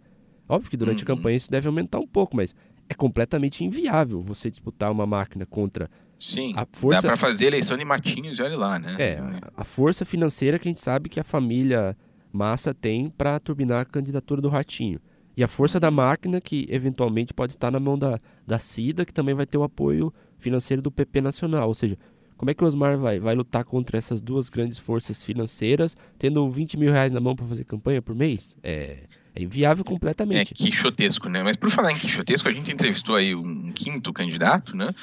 Óbvio 0.48 0.72
que 0.72 0.78
durante 0.78 1.06
uhum. 1.06 1.14
a 1.14 1.16
campanha 1.16 1.38
isso 1.38 1.52
deve 1.52 1.68
aumentar 1.68 2.00
um 2.00 2.08
pouco, 2.08 2.36
mas 2.36 2.56
é 2.90 2.94
completamente 2.94 3.64
inviável 3.64 4.22
você 4.22 4.50
disputar 4.50 4.92
uma 4.92 5.06
máquina 5.06 5.46
contra 5.46 5.90
Sim, 6.24 6.54
a 6.56 6.66
força... 6.72 7.02
dá 7.02 7.08
para 7.10 7.18
fazer 7.18 7.48
eleição 7.48 7.78
de 7.78 7.84
matinhos 7.84 8.40
e 8.40 8.42
olha 8.42 8.58
lá, 8.58 8.80
né? 8.80 8.96
É, 8.98 9.20
assim, 9.20 9.40
a 9.58 9.64
força 9.66 10.06
financeira 10.06 10.58
que 10.58 10.70
a 10.70 10.72
gente 10.72 10.80
sabe 10.80 11.10
que 11.10 11.20
a 11.20 11.24
família 11.24 11.98
Massa 12.32 12.74
tem 12.74 13.10
para 13.10 13.38
turbinar 13.42 13.82
a 13.82 13.86
candidatura 13.86 14.42
do 14.42 14.48
Ratinho. 14.48 15.02
E 15.36 15.44
a 15.44 15.50
força 15.50 15.82
da 15.82 15.92
máquina 15.92 16.40
que 16.40 16.66
eventualmente 16.70 17.34
pode 17.34 17.52
estar 17.52 17.70
na 17.70 17.80
mão 17.80 18.00
da, 18.00 18.22
da 18.48 18.58
CIDA, 18.58 19.04
que 19.04 19.14
também 19.14 19.36
vai 19.36 19.46
ter 19.46 19.58
o 19.58 19.64
apoio 19.64 20.14
financeiro 20.38 20.82
do 20.82 20.90
PP 20.90 21.20
Nacional. 21.20 21.68
Ou 21.68 21.74
seja, 21.74 21.98
como 22.44 22.52
é 22.52 22.54
que 22.54 22.62
o 22.62 22.68
Osmar 22.68 22.98
vai, 22.98 23.22
vai 23.22 23.34
lutar 23.34 23.64
contra 23.64 23.98
essas 23.98 24.22
duas 24.22 24.50
grandes 24.50 24.78
forças 24.78 25.24
financeiras, 25.24 25.96
tendo 26.20 26.52
20 26.52 26.78
mil 26.78 26.92
reais 26.92 27.10
na 27.10 27.22
mão 27.22 27.38
para 27.38 27.46
fazer 27.46 27.64
campanha 27.64 28.02
por 28.02 28.14
mês? 28.14 28.58
É, 28.62 29.00
é 29.34 29.42
inviável 29.42 29.86
completamente. 29.86 30.52
É 30.52 30.54
quixotesco, 30.54 31.30
né? 31.30 31.42
Mas 31.42 31.56
por 31.56 31.72
falar 31.72 31.94
em 31.94 31.96
quixotesco, 31.96 32.50
a 32.50 32.52
gente 32.52 32.70
entrevistou 32.70 33.16
aí 33.16 33.34
um 33.34 33.72
quinto 33.72 34.12
candidato, 34.12 34.76
né? 34.76 34.94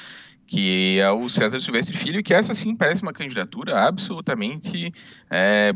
Que 0.45 0.99
é 0.99 1.09
o 1.09 1.27
César 1.27 1.59
Silvestre 1.59 1.97
Filho, 1.97 2.21
que 2.21 2.31
essa 2.31 2.53
sim 2.53 2.75
parece 2.75 3.01
uma 3.01 3.11
candidatura 3.11 3.87
absolutamente 3.87 4.93
é, 5.27 5.73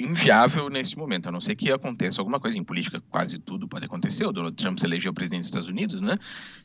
inviável 0.00 0.68
nesse 0.68 0.96
momento, 0.96 1.28
a 1.28 1.32
não 1.32 1.40
ser 1.40 1.54
que 1.54 1.70
aconteça 1.70 2.20
alguma 2.20 2.40
coisa 2.40 2.58
em 2.58 2.64
política, 2.64 3.02
quase 3.10 3.38
tudo 3.38 3.68
pode 3.68 3.84
acontecer. 3.84 4.24
O 4.24 4.32
Donald 4.32 4.56
Trump 4.56 4.78
se 4.78 4.86
elegeu 4.86 5.12
presidente 5.12 5.40
dos 5.40 5.48
Estados 5.48 5.68
Unidos, 5.68 6.00
né? 6.00 6.16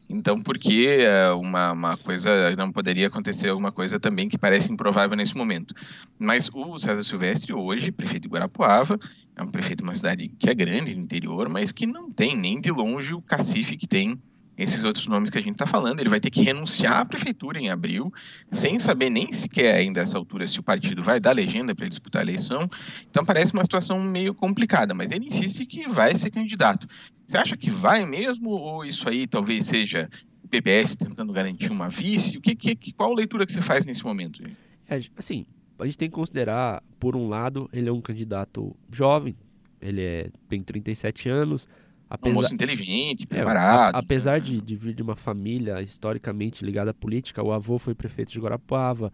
Então, 0.08 0.42
por 0.42 0.58
que 0.58 0.88
é, 0.88 1.30
uma, 1.32 1.72
uma 1.72 1.98
coisa 1.98 2.56
não 2.56 2.72
poderia 2.72 3.08
acontecer 3.08 3.50
alguma 3.50 3.72
coisa 3.72 4.00
também 4.00 4.30
que 4.30 4.38
parece 4.38 4.72
improvável 4.72 5.18
nesse 5.18 5.36
momento? 5.36 5.74
Mas 6.18 6.50
o 6.54 6.78
César 6.78 7.04
Silvestre, 7.04 7.54
hoje, 7.54 7.92
prefeito 7.92 8.24
de 8.24 8.30
Guarapuava, 8.30 9.00
é 9.36 9.44
um 9.44 9.50
prefeito 9.50 9.80
de 9.80 9.84
uma 9.84 9.96
cidade 9.96 10.28
que 10.40 10.50
é 10.50 10.54
grande 10.54 10.96
no 10.96 11.02
interior, 11.02 11.50
mas 11.50 11.72
que 11.72 11.86
não 11.86 12.12
tem 12.12 12.38
nem 12.38 12.62
de 12.62 12.72
longe 12.72 13.14
o 13.14 13.22
cacife 13.22 13.76
que 13.76 13.88
tem 13.88 14.20
esses 14.58 14.84
outros 14.84 15.08
nomes 15.08 15.30
que 15.30 15.38
a 15.38 15.42
gente 15.42 15.54
está 15.54 15.66
falando. 15.66 16.00
Ele 16.00 16.10
vai 16.10 16.20
ter 16.20 16.30
que 16.30 16.42
renunciar 16.42 17.00
à 17.00 17.06
prefeitura 17.06 17.60
em 17.60 17.70
abril, 17.70 18.12
sem 18.52 18.80
saber 18.80 19.10
nem 19.10 19.32
sequer 19.32 19.76
ainda 19.76 20.02
essa 20.02 20.18
altura 20.18 20.48
se 20.48 20.60
o 20.60 20.64
partido 20.64 21.04
vai 21.04 21.20
dar 21.20 21.32
legenda 21.32 21.76
para 21.76 21.88
disputar 21.88 22.22
a 22.22 22.26
eleição. 22.26 22.70
Então 23.10 23.26
parece 23.26 23.54
uma 23.54 23.64
situação 23.64 24.00
meio 24.00 24.34
complicada, 24.34 24.94
mas 24.94 25.12
ele 25.12 25.28
insiste 25.28 25.66
que 25.66 25.88
vai 25.90 26.16
ser 26.16 26.32
candidato. 26.32 26.88
Você 27.28 27.38
acha 27.38 27.58
que 27.58 27.70
vai 27.70 28.06
mesmo 28.06 28.50
ou 28.52 28.86
isso 28.86 29.08
aí 29.10 29.28
talvez 29.28 29.66
seja 29.66 30.10
o 30.44 30.48
PPS 30.48 30.96
tentando 30.96 31.34
garantir 31.34 31.72
uma 31.72 31.90
vice? 31.90 32.38
O 32.38 32.42
que, 32.42 32.56
que 32.56 32.94
qual 32.94 33.14
leitura 33.14 33.46
que 33.46 33.52
você 33.52 33.62
faz 33.62 33.84
nesse 33.84 34.04
momento? 34.04 34.44
É, 34.88 35.02
assim, 35.18 35.46
a 35.80 35.86
gente 35.86 35.98
tem 35.98 36.10
que 36.10 36.16
considerar, 36.16 36.82
por 37.00 37.16
um 37.16 37.28
lado, 37.28 37.70
ele 37.74 37.90
é 37.90 37.92
um 37.92 38.02
candidato 38.02 38.76
jovem, 38.92 39.36
ele 39.82 40.02
é, 40.02 40.30
tem 40.48 40.62
37 40.62 41.28
anos, 41.30 41.68
Apesar, 42.16 42.34
um 42.34 42.42
moço 42.42 42.54
inteligente, 42.54 43.24
é, 43.24 43.28
preparado. 43.28 43.96
É, 43.96 44.00
apesar 44.00 44.40
de, 44.40 44.62
de, 44.62 44.76
vir 44.76 44.94
de 44.94 45.04
uma 45.04 45.16
família 45.16 45.82
historicamente 45.82 46.66
ligada 46.66 46.92
à 46.92 46.94
política, 46.94 47.44
o 47.44 47.52
avô 47.52 47.78
foi 47.78 47.94
prefeito 47.94 48.32
de 48.32 48.40
Guarapuava, 48.40 49.12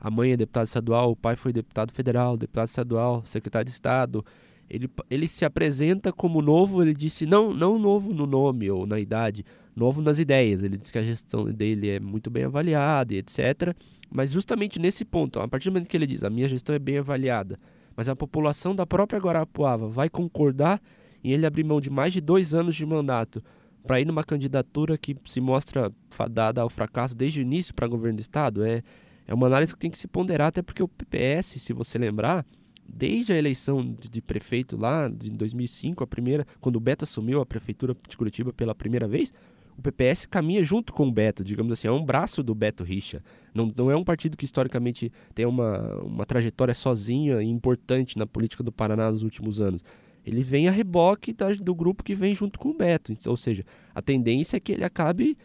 a 0.00 0.10
mãe 0.10 0.32
é 0.32 0.36
deputada 0.36 0.64
estadual, 0.64 1.12
o 1.12 1.16
pai 1.16 1.36
foi 1.36 1.52
deputado 1.52 1.92
federal, 1.92 2.36
deputado 2.36 2.68
estadual, 2.68 3.22
secretário 3.24 3.66
de 3.66 3.72
Estado. 3.72 4.24
Ele, 4.68 4.90
ele 5.08 5.28
se 5.28 5.44
apresenta 5.44 6.12
como 6.12 6.42
novo, 6.42 6.82
ele 6.82 6.94
disse, 6.94 7.26
não, 7.26 7.52
não 7.52 7.78
novo 7.78 8.12
no 8.12 8.26
nome 8.26 8.70
ou 8.70 8.86
na 8.86 8.98
idade, 8.98 9.44
novo 9.76 10.02
nas 10.02 10.18
ideias. 10.18 10.62
Ele 10.62 10.76
disse 10.76 10.92
que 10.92 10.98
a 10.98 11.02
gestão 11.02 11.44
dele 11.44 11.88
é 11.88 12.00
muito 12.00 12.30
bem 12.30 12.44
avaliada 12.44 13.14
e 13.14 13.18
etc. 13.18 13.76
Mas 14.10 14.32
justamente 14.32 14.78
nesse 14.78 15.04
ponto, 15.04 15.38
a 15.40 15.46
partir 15.46 15.70
do 15.70 15.72
momento 15.72 15.88
que 15.88 15.96
ele 15.96 16.06
diz, 16.06 16.24
a 16.24 16.30
minha 16.30 16.48
gestão 16.48 16.74
é 16.74 16.78
bem 16.78 16.98
avaliada, 16.98 17.58
mas 17.96 18.08
a 18.08 18.16
população 18.16 18.74
da 18.74 18.86
própria 18.86 19.20
Guarapuava 19.20 19.88
vai 19.88 20.08
concordar 20.08 20.80
e 21.22 21.32
ele 21.32 21.46
abrir 21.46 21.64
mão 21.64 21.80
de 21.80 21.90
mais 21.90 22.12
de 22.12 22.20
dois 22.20 22.54
anos 22.54 22.74
de 22.74 22.84
mandato 22.84 23.42
para 23.86 24.00
ir 24.00 24.06
numa 24.06 24.24
candidatura 24.24 24.96
que 24.96 25.16
se 25.24 25.40
mostra 25.40 25.92
fadada 26.10 26.60
ao 26.60 26.70
fracasso 26.70 27.14
desde 27.14 27.40
o 27.40 27.42
início 27.42 27.74
para 27.74 27.86
governo 27.86 28.16
do 28.16 28.20
Estado, 28.20 28.64
é, 28.64 28.82
é 29.26 29.34
uma 29.34 29.46
análise 29.46 29.74
que 29.74 29.80
tem 29.80 29.90
que 29.90 29.98
se 29.98 30.06
ponderar, 30.06 30.48
até 30.48 30.62
porque 30.62 30.82
o 30.82 30.88
PPS, 30.88 31.60
se 31.60 31.72
você 31.72 31.98
lembrar, 31.98 32.46
desde 32.88 33.32
a 33.32 33.36
eleição 33.36 33.96
de, 33.98 34.20
prefeito 34.20 34.76
lá 34.76 35.08
de 35.08 35.30
2005, 35.30 36.02
a 36.04 36.06
primeira, 36.06 36.46
quando 36.60 36.76
o 36.76 36.80
Beto 36.80 37.04
assumiu 37.04 37.40
a 37.40 37.46
prefeitura 37.46 37.96
de 38.08 38.16
Curitiba 38.16 38.52
pela 38.52 38.74
primeira 38.74 39.08
vez, 39.08 39.32
o 39.76 39.82
PPS 39.82 40.26
caminha 40.26 40.62
junto 40.62 40.92
com 40.92 41.08
o 41.08 41.12
Beto, 41.12 41.42
digamos 41.42 41.72
assim, 41.72 41.88
é 41.88 41.92
um 41.92 42.04
braço 42.04 42.42
do 42.42 42.54
Beto 42.54 42.84
Richa. 42.84 43.22
Não, 43.54 43.72
não 43.74 43.90
é 43.90 43.96
um 43.96 44.04
partido 44.04 44.36
que 44.36 44.44
historicamente 44.44 45.10
tem 45.34 45.46
uma, 45.46 45.96
uma 46.02 46.26
trajetória 46.26 46.74
sozinha 46.74 47.42
e 47.42 47.46
importante 47.46 48.18
na 48.18 48.26
política 48.26 48.62
do 48.62 48.70
Paraná 48.70 49.10
nos 49.10 49.22
últimos 49.22 49.60
anos 49.60 49.82
ele 50.24 50.42
vem 50.42 50.68
a 50.68 50.70
reboque 50.70 51.32
da, 51.32 51.52
do 51.54 51.74
grupo 51.74 52.02
que 52.02 52.14
vem 52.14 52.34
junto 52.34 52.58
com 52.58 52.70
o 52.70 52.74
Beto. 52.74 53.12
Ou 53.26 53.36
seja, 53.36 53.64
a 53.94 54.00
tendência 54.00 54.56
é 54.56 54.60
que 54.60 54.72
ele 54.72 54.84
acabe 54.84 55.36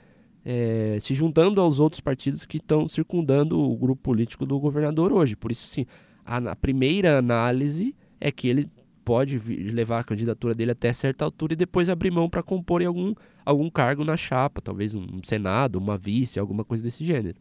é, 0.46 0.98
se 1.00 1.14
juntando 1.14 1.60
aos 1.60 1.80
outros 1.80 2.00
partidos 2.00 2.46
que 2.46 2.58
estão 2.58 2.88
circundando 2.88 3.60
o 3.60 3.76
grupo 3.76 4.02
político 4.02 4.46
do 4.46 4.60
governador 4.60 5.12
hoje. 5.12 5.36
Por 5.36 5.52
isso, 5.52 5.68
sim, 5.68 5.86
a, 6.26 6.38
a 6.38 6.56
primeira 6.56 7.18
análise 7.18 7.96
é 8.20 8.32
que 8.32 8.48
ele 8.48 8.68
pode 9.04 9.40
levar 9.40 10.00
a 10.00 10.04
candidatura 10.04 10.54
dele 10.54 10.72
até 10.72 10.92
certa 10.92 11.24
altura 11.24 11.54
e 11.54 11.56
depois 11.56 11.88
abrir 11.88 12.12
mão 12.12 12.30
para 12.30 12.44
compor 12.44 12.82
em 12.82 12.86
algum, 12.86 13.14
algum 13.46 13.70
cargo 13.70 14.04
na 14.04 14.18
chapa, 14.18 14.62
talvez 14.62 14.94
um 14.94 15.22
Senado, 15.24 15.78
uma 15.78 15.98
vice, 15.98 16.40
alguma 16.40 16.66
coisa 16.66 16.84
desse 16.84 17.06
gênero. 17.06 17.38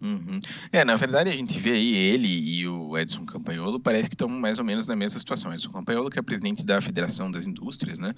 Uhum. 0.00 0.38
É, 0.70 0.84
na 0.84 0.96
verdade, 0.96 1.30
a 1.30 1.36
gente 1.36 1.58
vê 1.58 1.72
aí 1.72 1.94
ele 1.94 2.28
e 2.28 2.68
o 2.68 2.96
Edson 2.98 3.24
Campanholo 3.24 3.80
parece 3.80 4.08
que 4.08 4.14
estão 4.14 4.28
mais 4.28 4.58
ou 4.58 4.64
menos 4.64 4.86
na 4.86 4.94
mesma 4.94 5.18
situação. 5.18 5.52
Edson 5.52 5.70
Campanholo, 5.70 6.10
que 6.10 6.18
é 6.18 6.22
presidente 6.22 6.64
da 6.64 6.80
Federação 6.80 7.30
das 7.30 7.46
Indústrias, 7.46 7.98
né? 7.98 8.14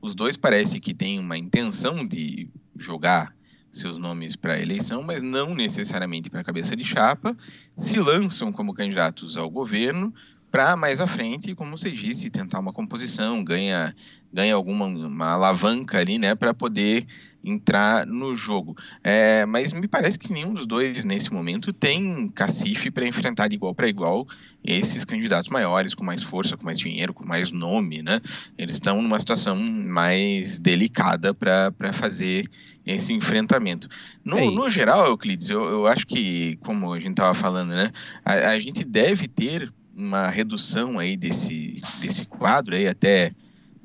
Os 0.00 0.14
dois 0.14 0.36
parece 0.36 0.80
que 0.80 0.94
têm 0.94 1.18
uma 1.18 1.36
intenção 1.36 2.06
de 2.06 2.48
jogar 2.74 3.34
seus 3.70 3.98
nomes 3.98 4.36
para 4.36 4.54
a 4.54 4.60
eleição, 4.60 5.02
mas 5.02 5.22
não 5.22 5.54
necessariamente 5.54 6.30
para 6.30 6.40
a 6.40 6.44
cabeça 6.44 6.74
de 6.74 6.82
chapa, 6.82 7.36
se 7.76 7.98
lançam 7.98 8.50
como 8.50 8.72
candidatos 8.72 9.36
ao 9.36 9.50
governo 9.50 10.14
para 10.50 10.76
mais 10.76 11.00
à 11.00 11.06
frente, 11.06 11.54
como 11.54 11.76
você 11.76 11.90
disse, 11.90 12.30
tentar 12.30 12.58
uma 12.60 12.72
composição, 12.72 13.42
ganha, 13.44 13.94
ganha 14.32 14.54
alguma 14.54 14.86
uma 14.86 15.28
alavanca 15.28 15.98
ali, 15.98 16.18
né, 16.18 16.34
para 16.34 16.54
poder 16.54 17.06
entrar 17.44 18.06
no 18.06 18.34
jogo. 18.34 18.76
É, 19.04 19.46
mas 19.46 19.72
me 19.72 19.86
parece 19.86 20.18
que 20.18 20.32
nenhum 20.32 20.52
dos 20.52 20.66
dois, 20.66 21.04
nesse 21.04 21.32
momento, 21.32 21.72
tem 21.72 22.28
cacife 22.28 22.90
para 22.90 23.06
enfrentar 23.06 23.48
de 23.48 23.54
igual 23.54 23.74
para 23.74 23.88
igual 23.88 24.26
esses 24.64 25.04
candidatos 25.04 25.48
maiores, 25.48 25.94
com 25.94 26.04
mais 26.04 26.22
força, 26.22 26.56
com 26.56 26.64
mais 26.64 26.78
dinheiro, 26.78 27.14
com 27.14 27.26
mais 27.26 27.52
nome, 27.52 28.02
né? 28.02 28.20
Eles 28.58 28.76
estão 28.76 29.00
numa 29.00 29.20
situação 29.20 29.56
mais 29.56 30.58
delicada 30.58 31.32
para 31.32 31.92
fazer 31.92 32.50
esse 32.84 33.12
enfrentamento. 33.12 33.88
No, 34.24 34.50
no 34.50 34.68
geral, 34.68 35.06
Euclides, 35.06 35.48
eu, 35.48 35.62
eu 35.64 35.86
acho 35.86 36.06
que, 36.06 36.56
como 36.64 36.92
a 36.92 36.98
gente 36.98 37.12
estava 37.12 37.34
falando, 37.34 37.70
né, 37.70 37.90
a, 38.24 38.50
a 38.50 38.58
gente 38.58 38.84
deve 38.84 39.28
ter 39.28 39.72
uma 39.96 40.28
redução 40.28 40.98
aí 40.98 41.16
desse, 41.16 41.80
desse 42.00 42.26
quadro 42.26 42.74
aí 42.74 42.86
até 42.86 43.32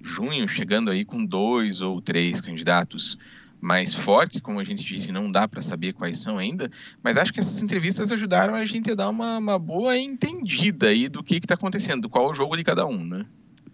junho, 0.04 0.48
chegando 0.48 0.92
aí 0.92 1.06
com 1.06 1.24
dois 1.24 1.80
ou 1.80 2.02
três 2.02 2.42
candidatos 2.42 3.18
mais 3.62 3.94
fortes, 3.94 4.42
como 4.42 4.60
a 4.60 4.64
gente 4.64 4.84
disse, 4.84 5.12
não 5.12 5.32
dá 5.32 5.48
para 5.48 5.62
saber 5.62 5.94
quais 5.94 6.20
são 6.20 6.40
ainda, 6.40 6.70
mas 7.04 7.16
acho 7.16 7.32
que 7.32 7.40
essas 7.40 7.62
entrevistas 7.62 8.12
ajudaram 8.12 8.56
a 8.56 8.66
gente 8.66 8.90
a 8.92 8.96
dar 8.96 9.10
uma, 9.10 9.38
uma 9.38 9.60
boa 9.60 9.96
entendida 9.98 10.88
aí 10.88 11.08
do 11.08 11.24
que 11.24 11.36
está 11.36 11.54
acontecendo, 11.54 12.02
do 12.02 12.10
qual 12.10 12.30
o 12.30 12.34
jogo 12.34 12.58
de 12.58 12.64
cada 12.64 12.88
um, 12.88 13.06
né? 13.06 13.26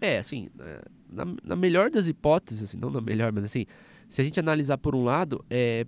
É, 0.01 0.19
assim, 0.19 0.49
é, 0.59 0.81
na, 1.09 1.25
na, 1.41 1.55
melhor 1.55 1.89
das 1.89 2.07
hipóteses, 2.07 2.63
assim, 2.63 2.77
não 2.77 2.89
na 2.89 2.99
melhor, 2.99 3.31
mas 3.31 3.45
assim, 3.45 3.65
se 4.09 4.21
a 4.21 4.23
gente 4.23 4.39
analisar 4.39 4.77
por 4.77 4.93
um 4.93 5.05
lado, 5.05 5.43
é, 5.49 5.87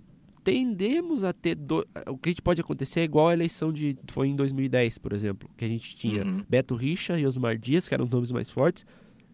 tendemos 0.50 1.22
a 1.22 1.32
ter. 1.32 1.54
Do... 1.54 1.86
O 2.08 2.18
que 2.18 2.28
a 2.28 2.32
gente 2.32 2.42
pode 2.42 2.60
acontecer 2.60 3.00
é 3.00 3.02
igual 3.04 3.28
a 3.28 3.32
eleição 3.32 3.72
de. 3.72 3.96
Foi 4.10 4.26
em 4.26 4.34
2010, 4.34 4.98
por 4.98 5.12
exemplo, 5.12 5.48
que 5.56 5.64
a 5.64 5.68
gente 5.68 5.94
tinha 5.94 6.24
uhum. 6.24 6.44
Beto 6.48 6.74
Richa 6.74 7.18
e 7.18 7.24
Osmar 7.24 7.56
Dias, 7.56 7.88
que 7.88 7.94
eram 7.94 8.04
os 8.04 8.10
nomes 8.10 8.32
mais 8.32 8.50
fortes, 8.50 8.84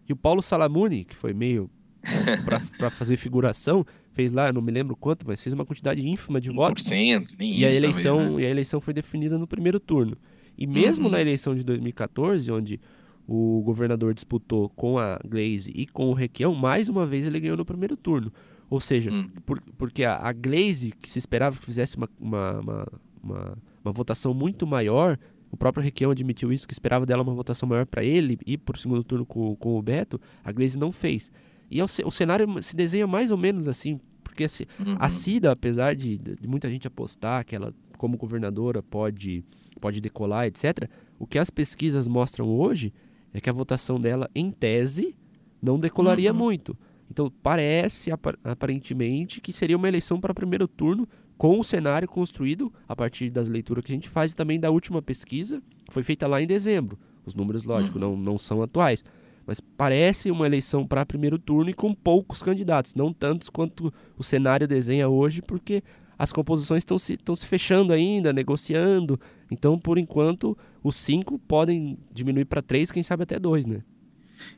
e 0.07 0.13
o 0.13 0.15
Paulo 0.15 0.43
Salamuni, 0.43 1.03
que 1.03 1.15
foi 1.15 1.33
meio 1.33 1.69
para 2.77 2.91
fazer 2.91 3.17
figuração, 3.17 3.83
fez 4.13 4.31
lá, 4.31 4.53
não 4.53 4.61
me 4.61 4.71
lembro 4.71 4.95
quanto, 4.95 5.25
mas 5.27 5.41
fez 5.41 5.53
uma 5.53 5.65
quantidade 5.65 6.07
ínfima 6.07 6.39
de 6.39 6.51
1%, 6.51 6.55
votos. 6.55 6.89
Nem 7.37 7.59
e 7.59 7.65
a 7.65 7.73
eleição 7.73 8.17
talvez, 8.17 8.35
né? 8.35 8.43
E 8.43 8.45
a 8.45 8.49
eleição 8.49 8.79
foi 8.79 8.93
definida 8.93 9.39
no 9.39 9.47
primeiro 9.47 9.79
turno. 9.79 10.15
E 10.55 10.67
mesmo 10.67 11.05
uhum. 11.05 11.11
na 11.11 11.19
eleição 11.19 11.55
de 11.55 11.63
2014, 11.63 12.51
onde 12.51 12.79
o 13.27 13.61
governador 13.63 14.13
disputou 14.13 14.69
com 14.69 14.99
a 14.99 15.19
Glaze 15.27 15.71
e 15.75 15.87
com 15.87 16.09
o 16.09 16.13
Requião, 16.13 16.53
mais 16.53 16.89
uma 16.89 17.05
vez 17.05 17.25
ele 17.25 17.39
ganhou 17.39 17.57
no 17.57 17.65
primeiro 17.65 17.97
turno. 17.97 18.31
Ou 18.69 18.79
seja, 18.79 19.11
hum. 19.11 19.29
por, 19.45 19.61
porque 19.77 20.03
a, 20.03 20.15
a 20.15 20.33
Glaze, 20.33 20.91
que 20.91 21.09
se 21.09 21.19
esperava 21.19 21.57
que 21.57 21.65
fizesse 21.65 21.95
uma, 21.95 22.09
uma, 22.19 22.59
uma, 22.59 22.87
uma, 23.23 23.57
uma 23.85 23.91
votação 23.91 24.33
muito 24.33 24.67
maior, 24.67 25.17
o 25.51 25.57
próprio 25.57 25.83
Requião 25.83 26.11
admitiu 26.11 26.51
isso, 26.51 26.67
que 26.67 26.73
esperava 26.73 27.05
dela 27.05 27.23
uma 27.23 27.33
votação 27.33 27.67
maior 27.67 27.85
para 27.85 28.03
ele 28.03 28.37
ir 28.45 28.57
para 28.57 28.75
o 28.75 28.79
segundo 28.79 29.03
turno 29.03 29.25
com, 29.25 29.55
com 29.55 29.77
o 29.77 29.81
Beto, 29.81 30.19
a 30.43 30.51
Glaze 30.51 30.77
não 30.77 30.91
fez. 30.91 31.31
E 31.69 31.79
é 31.79 31.83
o, 31.83 31.87
o 32.05 32.11
cenário 32.11 32.61
se 32.61 32.75
desenha 32.75 33.07
mais 33.07 33.31
ou 33.31 33.37
menos 33.37 33.67
assim, 33.67 33.99
porque 34.23 34.43
assim, 34.43 34.65
uhum. 34.79 34.95
a 34.99 35.09
Cida, 35.09 35.51
apesar 35.51 35.95
de, 35.95 36.17
de, 36.17 36.47
muita 36.47 36.69
gente 36.69 36.87
apostar 36.87 37.45
que 37.45 37.55
ela, 37.55 37.73
como 37.97 38.17
governadora, 38.17 38.83
pode, 38.83 39.43
pode 39.79 40.01
decolar, 40.01 40.45
etc., 40.45 40.89
o 41.17 41.25
que 41.25 41.39
as 41.39 41.49
pesquisas 41.49 42.07
mostram 42.07 42.47
hoje 42.47 42.93
é 43.33 43.41
que 43.41 43.49
a 43.49 43.53
votação 43.53 43.99
dela, 43.99 44.29
em 44.35 44.51
tese, 44.51 45.15
não 45.61 45.79
decolaria 45.79 46.31
uhum. 46.31 46.37
muito. 46.37 46.77
Então 47.09 47.31
parece 47.41 48.11
aparentemente 48.43 49.39
que 49.41 49.53
seria 49.53 49.77
uma 49.77 49.87
eleição 49.87 50.19
para 50.19 50.33
primeiro 50.33 50.67
turno 50.67 51.07
com 51.37 51.59
o 51.59 51.63
cenário 51.63 52.07
construído 52.07 52.73
a 52.87 52.95
partir 52.95 53.29
das 53.29 53.47
leituras 53.47 53.85
que 53.85 53.91
a 53.91 53.95
gente 53.95 54.09
faz 54.09 54.31
e 54.31 54.35
também 54.35 54.59
da 54.59 54.71
última 54.71 55.01
pesquisa, 55.01 55.61
que 55.85 55.93
foi 55.93 56.03
feita 56.03 56.27
lá 56.27 56.41
em 56.41 56.47
dezembro. 56.47 56.97
Os 57.25 57.35
números, 57.35 57.63
lógico, 57.63 57.99
uhum. 57.99 58.15
não, 58.15 58.17
não 58.17 58.37
são 58.37 58.61
atuais. 58.61 59.03
Mas 59.45 59.61
parece 59.61 60.31
uma 60.31 60.45
eleição 60.45 60.85
para 60.85 61.05
primeiro 61.05 61.37
turno 61.37 61.69
e 61.69 61.73
com 61.73 61.93
poucos 61.93 62.41
candidatos, 62.41 62.95
não 62.95 63.13
tantos 63.13 63.49
quanto 63.49 63.93
o 64.17 64.23
cenário 64.23 64.67
desenha 64.67 65.07
hoje, 65.07 65.41
porque 65.41 65.83
as 66.17 66.33
composições 66.33 66.79
estão 66.79 66.97
se, 66.97 67.17
se 67.35 67.45
fechando 67.45 67.93
ainda, 67.93 68.33
negociando. 68.33 69.19
Então, 69.51 69.77
por 69.77 69.97
enquanto, 69.97 70.57
os 70.83 70.95
cinco 70.95 71.37
podem 71.39 71.97
diminuir 72.11 72.45
para 72.45 72.61
três, 72.61 72.91
quem 72.91 73.03
sabe 73.03 73.23
até 73.23 73.39
dois, 73.39 73.65
né? 73.65 73.83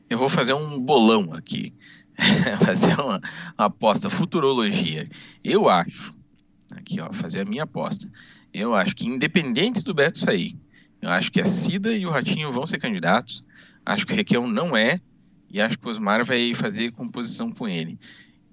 Eu 0.08 0.18
vou 0.18 0.28
fazer 0.28 0.54
um 0.54 0.78
bolão 0.78 1.32
aqui. 1.32 1.74
fazer 2.64 2.94
uma, 2.94 3.20
uma, 3.58 3.66
aposta, 3.66 4.10
futurologia. 4.10 5.08
Eu 5.42 5.68
acho, 5.68 6.14
aqui 6.72 7.00
ó, 7.00 7.12
fazer 7.12 7.40
a 7.40 7.44
minha 7.44 7.64
aposta. 7.64 8.10
Eu 8.52 8.74
acho 8.74 8.94
que 8.94 9.06
independente 9.06 9.82
do 9.82 9.94
Beto 9.94 10.18
sair, 10.18 10.56
eu 11.00 11.08
acho 11.08 11.30
que 11.30 11.40
a 11.40 11.46
Cida 11.46 11.92
e 11.92 12.04
o 12.04 12.10
Ratinho 12.10 12.52
vão 12.52 12.66
ser 12.66 12.78
candidatos. 12.78 13.42
Acho 13.84 14.06
que 14.06 14.12
o 14.12 14.16
Requião 14.16 14.46
não 14.46 14.76
é. 14.76 15.00
E 15.50 15.60
acho 15.60 15.78
que 15.78 15.86
o 15.86 15.90
Osmar 15.90 16.24
vai 16.24 16.54
fazer 16.54 16.92
composição 16.92 17.50
com 17.50 17.66
ele. 17.66 17.98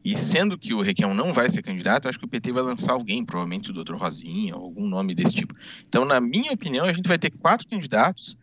E 0.04 0.18
sendo 0.18 0.58
que 0.58 0.74
o 0.74 0.82
Requião 0.82 1.14
não 1.14 1.34
vai 1.34 1.50
ser 1.50 1.62
candidato, 1.62 2.08
acho 2.08 2.18
que 2.18 2.26
o 2.26 2.30
PT 2.30 2.54
vai 2.54 2.64
lançar 2.64 2.94
alguém, 2.94 3.26
provavelmente 3.26 3.70
o 3.70 3.74
Dr. 3.74 3.96
Rosinha, 3.96 4.54
algum 4.54 4.88
nome 4.88 5.14
desse 5.14 5.36
tipo. 5.36 5.54
Então, 5.88 6.06
na 6.06 6.22
minha 6.22 6.52
opinião, 6.52 6.86
a 6.86 6.94
gente 6.94 7.08
vai 7.08 7.20
ter 7.20 7.30
quatro 7.30 7.68
candidatos, 7.68 8.38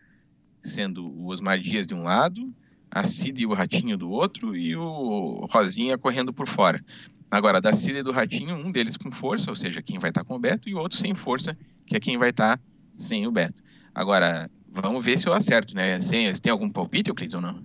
sendo 0.63 1.05
o 1.05 1.27
Osmar 1.27 1.59
Dias 1.59 1.87
de 1.87 1.93
um 1.93 2.03
lado, 2.03 2.53
a 2.95 3.03
Cida 3.03 3.41
e 3.41 3.45
o 3.45 3.53
Ratinho 3.53 3.97
do 3.97 4.09
outro 4.09 4.55
e 4.55 4.73
o 4.73 5.45
Rosinha 5.51 5.97
correndo 5.97 6.31
por 6.31 6.47
fora. 6.47 6.81
Agora, 7.29 7.59
da 7.59 7.73
Cida 7.73 7.99
e 7.99 8.03
do 8.03 8.13
Ratinho, 8.13 8.55
um 8.55 8.71
deles 8.71 8.95
com 8.95 9.11
força, 9.11 9.49
ou 9.49 9.55
seja, 9.55 9.81
quem 9.81 9.99
vai 9.99 10.11
estar 10.11 10.23
com 10.23 10.35
o 10.35 10.39
Beto, 10.39 10.69
e 10.69 10.73
o 10.73 10.77
outro 10.77 10.97
sem 10.97 11.13
força, 11.13 11.57
que 11.85 11.97
é 11.97 11.99
quem 11.99 12.17
vai 12.17 12.29
estar 12.29 12.57
sem 12.93 13.27
o 13.27 13.31
Beto. 13.31 13.61
Agora, 13.93 14.49
vamos 14.71 15.03
ver 15.03 15.19
se 15.19 15.27
eu 15.27 15.33
acerto, 15.33 15.75
né? 15.75 15.99
Você 15.99 16.39
tem 16.41 16.49
algum 16.49 16.69
palpite, 16.69 17.09
Euclides, 17.09 17.33
ou 17.33 17.41
não? 17.41 17.59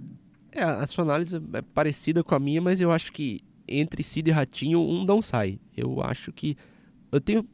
É, 0.50 0.64
a 0.64 0.84
sua 0.88 1.04
análise 1.04 1.40
é 1.52 1.62
parecida 1.62 2.24
com 2.24 2.34
a 2.34 2.40
minha, 2.40 2.60
mas 2.60 2.80
eu 2.80 2.90
acho 2.90 3.12
que 3.12 3.40
entre 3.68 4.02
Cida 4.02 4.30
e 4.30 4.32
Ratinho, 4.32 4.80
um 4.80 5.04
não 5.04 5.22
sai. 5.22 5.60
Eu 5.76 6.02
acho 6.02 6.32
que. 6.32 6.56
Eu 7.12 7.20
tenho. 7.20 7.46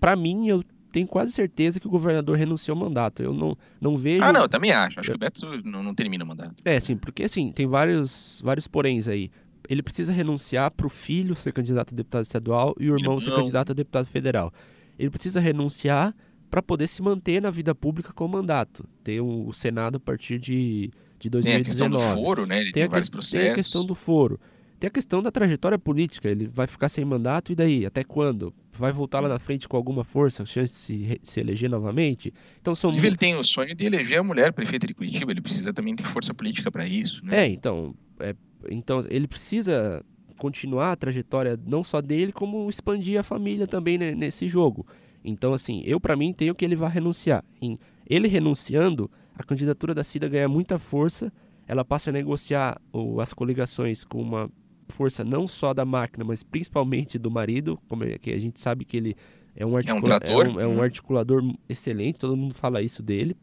para 0.00 0.16
mim, 0.16 0.48
eu 0.48 0.64
tenho 0.90 1.06
quase 1.06 1.32
certeza 1.32 1.78
que 1.78 1.86
o 1.86 1.90
governador 1.90 2.36
renunciou 2.36 2.76
ao 2.76 2.80
mandato. 2.84 3.22
Eu 3.22 3.32
não, 3.32 3.56
não 3.80 3.96
vejo. 3.96 4.22
Ah, 4.22 4.32
não, 4.32 4.42
eu 4.42 4.48
também 4.48 4.72
acho. 4.72 5.00
Acho 5.00 5.10
eu... 5.10 5.14
que 5.14 5.16
o 5.16 5.20
Beto 5.20 5.62
não, 5.64 5.82
não 5.82 5.94
termina 5.94 6.24
o 6.24 6.26
mandato. 6.26 6.54
É, 6.64 6.78
sim, 6.80 6.96
porque 6.96 7.24
assim, 7.24 7.52
tem 7.52 7.66
vários, 7.66 8.40
vários 8.44 8.66
poréns 8.66 9.08
aí. 9.08 9.30
Ele 9.68 9.82
precisa 9.82 10.12
renunciar 10.12 10.70
para 10.70 10.86
o 10.86 10.90
filho 10.90 11.34
ser 11.34 11.52
candidato 11.52 11.92
a 11.92 11.96
deputado 11.96 12.22
estadual 12.22 12.74
e 12.80 12.90
o 12.90 12.96
irmão 12.96 13.14
não. 13.14 13.20
ser 13.20 13.30
candidato 13.30 13.72
a 13.72 13.74
deputado 13.74 14.06
federal. 14.06 14.52
Ele 14.98 15.10
precisa 15.10 15.40
renunciar 15.40 16.14
para 16.50 16.62
poder 16.62 16.86
se 16.86 17.02
manter 17.02 17.42
na 17.42 17.50
vida 17.50 17.74
pública 17.74 18.12
com 18.12 18.24
o 18.24 18.28
mandato. 18.28 18.88
Ter 19.04 19.20
um, 19.20 19.46
o 19.46 19.52
Senado 19.52 19.96
a 19.96 20.00
partir 20.00 20.38
de, 20.38 20.90
de 21.18 21.28
2019. 21.28 21.42
Tem 21.42 21.60
a 21.60 21.64
questão 21.64 21.90
do 21.90 21.98
foro, 21.98 22.46
né? 22.46 22.56
Ele 22.56 22.72
tem, 22.72 22.84
tem 22.84 22.88
vários 22.88 23.10
processos. 23.10 23.40
Tem 23.40 23.50
a 23.50 23.54
questão 23.54 23.84
do 23.84 23.94
foro. 23.94 24.40
Tem 24.78 24.86
a 24.86 24.90
questão 24.90 25.22
da 25.22 25.30
trajetória 25.30 25.78
política. 25.78 26.28
Ele 26.28 26.46
vai 26.46 26.66
ficar 26.66 26.88
sem 26.88 27.04
mandato 27.04 27.50
e 27.50 27.54
daí? 27.54 27.84
Até 27.84 28.04
quando? 28.04 28.54
Vai 28.72 28.92
voltar 28.92 29.20
lá 29.20 29.28
na 29.28 29.38
frente 29.38 29.68
com 29.68 29.76
alguma 29.76 30.04
força, 30.04 30.46
chance 30.46 30.72
de 30.72 30.78
se, 30.78 31.20
se 31.22 31.40
eleger 31.40 31.68
novamente? 31.68 32.32
Então 32.60 32.74
são. 32.74 32.90
Inclusive, 32.90 33.08
ele 33.08 33.16
tem 33.16 33.34
o 33.34 33.42
sonho 33.42 33.74
de 33.74 33.86
eleger 33.86 34.20
a 34.20 34.22
mulher 34.22 34.52
prefeita 34.52 34.86
de 34.86 34.94
Curitiba. 34.94 35.32
Ele 35.32 35.40
precisa 35.40 35.72
também 35.72 35.96
ter 35.96 36.04
força 36.04 36.32
política 36.32 36.70
para 36.70 36.86
isso. 36.86 37.24
Né? 37.24 37.44
É, 37.44 37.46
então, 37.48 37.94
é, 38.20 38.34
então 38.70 39.04
ele 39.10 39.26
precisa 39.26 40.04
continuar 40.36 40.92
a 40.92 40.96
trajetória 40.96 41.58
não 41.66 41.82
só 41.82 42.00
dele, 42.00 42.30
como 42.30 42.70
expandir 42.70 43.18
a 43.18 43.24
família 43.24 43.66
também 43.66 43.98
né, 43.98 44.12
nesse 44.14 44.46
jogo. 44.46 44.86
Então, 45.24 45.52
assim, 45.52 45.82
eu 45.84 45.98
para 45.98 46.16
mim 46.16 46.32
tenho 46.32 46.54
que 46.54 46.64
ele 46.64 46.76
vai 46.76 46.90
renunciar. 46.90 47.44
Em 47.60 47.76
ele 48.08 48.28
renunciando, 48.28 49.10
a 49.34 49.42
candidatura 49.42 49.94
da 49.94 50.02
Cida 50.02 50.28
ganha 50.28 50.48
muita 50.48 50.78
força. 50.78 51.32
Ela 51.66 51.84
passa 51.84 52.10
a 52.10 52.12
negociar 52.12 52.80
ou, 52.90 53.20
as 53.20 53.34
coligações 53.34 54.04
com 54.04 54.22
uma 54.22 54.50
força 54.88 55.24
não 55.24 55.46
só 55.46 55.72
da 55.72 55.84
máquina, 55.84 56.24
mas 56.24 56.42
principalmente 56.42 57.18
do 57.18 57.30
marido, 57.30 57.78
como 57.88 58.04
é 58.04 58.18
que 58.18 58.30
a 58.30 58.38
gente 58.38 58.60
sabe 58.60 58.84
que 58.84 58.96
ele 58.96 59.16
é 59.54 59.66
um, 59.66 59.76
articula 59.76 60.20
é 60.22 60.30
um, 60.30 60.36
é 60.36 60.48
um, 60.48 60.60
é 60.60 60.66
um 60.66 60.82
articulador 60.82 61.42
excelente, 61.68 62.18
todo 62.18 62.36
mundo 62.36 62.54
fala 62.54 62.80
isso 62.80 63.02
dele. 63.02 63.36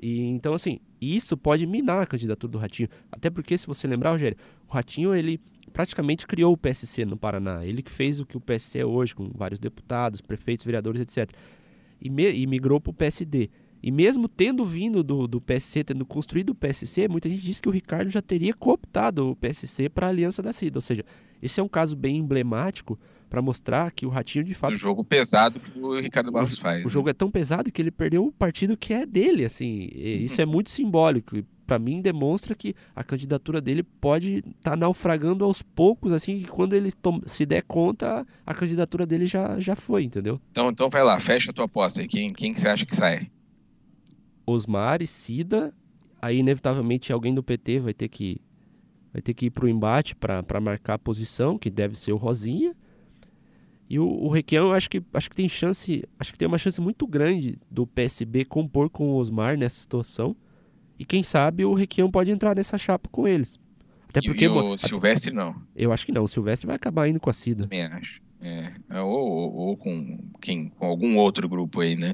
E 0.00 0.20
então 0.26 0.54
assim, 0.54 0.80
isso 1.00 1.36
pode 1.36 1.66
minar 1.66 2.02
a 2.02 2.06
candidatura 2.06 2.50
do 2.50 2.58
Ratinho, 2.58 2.88
até 3.10 3.30
porque 3.30 3.56
se 3.56 3.66
você 3.66 3.86
lembrar, 3.86 4.12
Rogério, 4.12 4.36
o 4.68 4.72
Ratinho 4.72 5.14
ele 5.14 5.40
praticamente 5.72 6.26
criou 6.26 6.52
o 6.52 6.56
PSC 6.56 7.04
no 7.04 7.16
Paraná, 7.16 7.64
ele 7.64 7.82
que 7.82 7.90
fez 7.90 8.20
o 8.20 8.26
que 8.26 8.36
o 8.36 8.40
PSC 8.40 8.80
é 8.80 8.86
hoje 8.86 9.14
com 9.14 9.30
vários 9.34 9.58
deputados, 9.58 10.20
prefeitos, 10.20 10.64
vereadores, 10.64 11.00
etc. 11.00 11.30
E, 12.00 12.10
me, 12.10 12.32
e 12.32 12.46
migrou 12.46 12.80
para 12.80 12.90
o 12.90 12.94
PSD. 12.94 13.50
E 13.82 13.90
mesmo 13.90 14.28
tendo 14.28 14.64
vindo 14.64 15.02
do, 15.02 15.26
do 15.26 15.40
PSC, 15.40 15.82
tendo 15.82 16.06
construído 16.06 16.50
o 16.50 16.54
PSC, 16.54 17.08
muita 17.08 17.28
gente 17.28 17.42
disse 17.42 17.60
que 17.60 17.68
o 17.68 17.72
Ricardo 17.72 18.10
já 18.10 18.22
teria 18.22 18.54
cooptado 18.54 19.30
o 19.30 19.36
PSC 19.36 19.88
para 19.88 20.06
a 20.06 20.10
aliança 20.10 20.40
da 20.40 20.52
CIDA. 20.52 20.78
Ou 20.78 20.82
seja, 20.82 21.04
esse 21.42 21.58
é 21.58 21.62
um 21.62 21.68
caso 21.68 21.96
bem 21.96 22.18
emblemático 22.18 22.98
para 23.28 23.42
mostrar 23.42 23.90
que 23.90 24.06
o 24.06 24.08
Ratinho 24.08 24.44
de 24.44 24.54
fato. 24.54 24.74
O 24.74 24.76
jogo 24.76 25.02
pesado 25.02 25.58
que 25.58 25.78
o 25.80 25.98
Ricardo 25.98 26.30
Barros 26.30 26.58
faz. 26.58 26.82
O 26.82 26.84
né? 26.84 26.90
jogo 26.90 27.08
é 27.08 27.12
tão 27.12 27.30
pesado 27.30 27.72
que 27.72 27.82
ele 27.82 27.90
perdeu 27.90 28.26
o 28.26 28.30
partido 28.30 28.76
que 28.76 28.92
é 28.92 29.04
dele, 29.04 29.44
assim. 29.44 29.88
isso 29.94 30.40
é 30.40 30.46
muito 30.46 30.70
simbólico. 30.70 31.42
Para 31.66 31.78
mim 31.78 32.02
demonstra 32.02 32.54
que 32.54 32.76
a 32.94 33.02
candidatura 33.02 33.60
dele 33.60 33.82
pode 33.82 34.44
estar 34.58 34.72
tá 34.72 34.76
naufragando 34.76 35.44
aos 35.44 35.62
poucos, 35.62 36.12
assim, 36.12 36.40
que 36.40 36.46
quando 36.46 36.74
ele 36.74 36.90
se 37.24 37.46
der 37.46 37.62
conta, 37.62 38.26
a 38.44 38.54
candidatura 38.54 39.06
dele 39.06 39.26
já, 39.26 39.58
já 39.58 39.74
foi, 39.74 40.04
entendeu? 40.04 40.38
Então, 40.50 40.68
então 40.68 40.90
vai 40.90 41.02
lá, 41.02 41.18
fecha 41.18 41.50
a 41.50 41.54
tua 41.54 41.64
aposta 41.64 42.02
aí. 42.02 42.08
Quem, 42.08 42.32
quem 42.32 42.52
você 42.52 42.68
acha 42.68 42.84
que 42.84 42.94
sai? 42.94 43.30
Osmar 44.46 45.02
e 45.02 45.06
Cida, 45.06 45.74
aí 46.20 46.38
inevitavelmente 46.38 47.12
alguém 47.12 47.34
do 47.34 47.42
PT 47.42 47.80
vai 47.80 47.94
ter 47.94 48.08
que 48.08 48.40
vai 49.12 49.20
ter 49.20 49.34
que 49.34 49.46
ir 49.46 49.50
para 49.50 49.66
o 49.66 49.68
embate 49.68 50.16
para 50.16 50.60
marcar 50.60 50.94
a 50.94 50.98
posição, 50.98 51.58
que 51.58 51.68
deve 51.68 51.98
ser 51.98 52.12
o 52.12 52.16
Rosinha. 52.16 52.74
E 53.88 53.98
o, 53.98 54.06
o 54.06 54.28
Requião, 54.30 54.68
eu 54.68 54.72
acho 54.72 54.88
que, 54.88 55.02
acho 55.12 55.28
que 55.28 55.36
tem 55.36 55.46
chance, 55.46 56.02
acho 56.18 56.32
que 56.32 56.38
tem 56.38 56.48
uma 56.48 56.56
chance 56.56 56.80
muito 56.80 57.06
grande 57.06 57.58
do 57.70 57.86
PSB 57.86 58.46
compor 58.46 58.88
com 58.88 59.10
o 59.10 59.16
Osmar 59.16 59.58
nessa 59.58 59.78
situação. 59.78 60.34
E 60.98 61.04
quem 61.04 61.22
sabe 61.22 61.64
o 61.64 61.74
Requião 61.74 62.10
pode 62.10 62.30
entrar 62.30 62.56
nessa 62.56 62.78
chapa 62.78 63.08
com 63.10 63.28
eles. 63.28 63.60
Até 64.08 64.22
porque, 64.22 64.44
e, 64.44 64.48
o 64.48 64.78
Silvestre 64.78 65.32
não. 65.32 65.54
Eu 65.76 65.92
acho 65.92 66.06
que 66.06 66.12
não. 66.12 66.24
O 66.24 66.28
Silvestre 66.28 66.66
vai 66.66 66.76
acabar 66.76 67.08
indo 67.08 67.20
com 67.20 67.28
a 67.28 67.32
Cida. 67.34 67.64
Também 67.64 67.82
acho. 67.82 68.22
É, 68.40 68.72
ou, 69.00 69.30
ou, 69.30 69.54
ou, 69.54 69.76
com, 69.76 70.18
quem, 70.42 70.68
com 70.68 70.86
algum 70.86 71.16
outro 71.16 71.48
grupo 71.48 71.80
aí, 71.80 71.96
né? 71.96 72.12